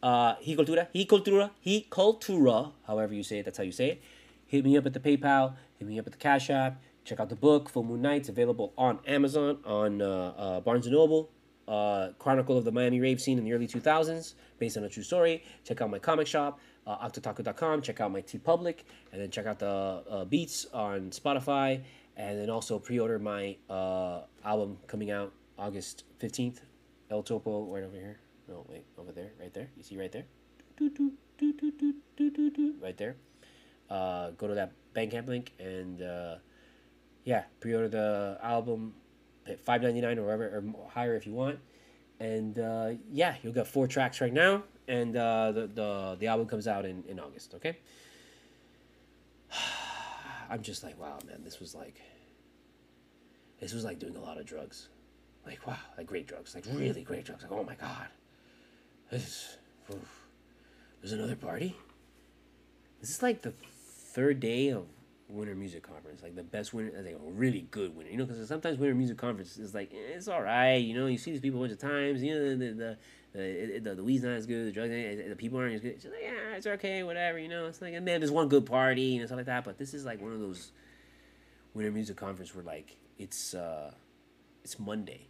[0.02, 0.88] Uh, he Cultura.
[0.92, 1.50] He Cultura.
[1.60, 2.72] He Cultura.
[2.86, 4.02] However you say it, that's how you say it.
[4.46, 5.54] Hit me up at the PayPal.
[5.78, 6.80] Hit me up at the Cash App.
[7.04, 10.90] Check out the book, Full Moon Nights, available on Amazon, on uh, uh, Barnes &
[10.90, 11.30] Noble,
[11.66, 15.02] uh, Chronicle of the Miami rave scene in the early 2000s, based on a true
[15.02, 15.42] story.
[15.64, 17.82] Check out my comic shop, uh, octotaku.com.
[17.82, 21.82] Check out my TeePublic, and then check out the uh, beats on Spotify,
[22.16, 26.58] and then also pre-order my uh, album coming out August 15th,
[27.10, 28.21] El Topo, right over here.
[28.48, 29.68] No, wait, over there, right there.
[29.76, 30.24] You see right there?
[32.80, 33.16] Right there.
[33.88, 36.36] Uh, go to that Bandcamp link and uh,
[37.24, 38.94] yeah, pre-order the album
[39.46, 41.58] at five ninety nine or whatever or higher if you want,
[42.20, 46.46] and uh, yeah, you'll get four tracks right now, and uh, the the the album
[46.46, 47.54] comes out in in August.
[47.54, 47.76] Okay.
[50.50, 52.00] I'm just like, wow, man, this was like,
[53.60, 54.88] this was like doing a lot of drugs,
[55.46, 57.42] like wow, like great drugs, like really great drugs.
[57.42, 58.08] Like oh my god,
[59.12, 59.56] this,
[59.90, 60.26] oof.
[61.00, 61.76] there's another party.
[63.00, 63.52] This is like the
[64.12, 64.86] third day of
[65.28, 68.10] Winter Music Conference, like the best winter, like a really good winter.
[68.10, 70.76] You know, because sometimes Winter Music Conference is like eh, it's all right.
[70.76, 72.22] You know, you see these people a bunch of times.
[72.22, 72.98] You know, the the
[73.34, 75.92] the, the, the weed's not as good, the drugs, the people aren't as good.
[75.92, 77.38] It's like yeah, it's okay, whatever.
[77.38, 79.64] You know, it's like and then there's one good party and stuff like that.
[79.64, 80.72] But this is like one of those
[81.74, 83.92] Winter Music Conference where like it's uh
[84.64, 85.28] it's Monday,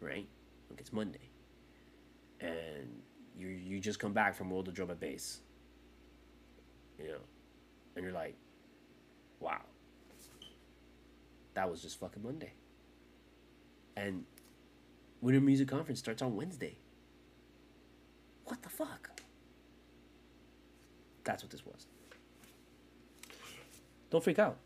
[0.00, 0.26] right?
[0.70, 1.31] Like it's Monday,
[2.42, 3.02] and
[3.38, 5.40] you you just come back from World of Drum and Bass.
[6.98, 7.18] You know,
[7.96, 8.36] and you're like,
[9.40, 9.62] wow,
[11.54, 12.52] that was just fucking Monday.
[13.96, 14.24] And
[15.20, 16.76] Winter Music Conference starts on Wednesday.
[18.44, 19.20] What the fuck?
[21.24, 21.86] That's what this was.
[24.10, 24.56] Don't freak out.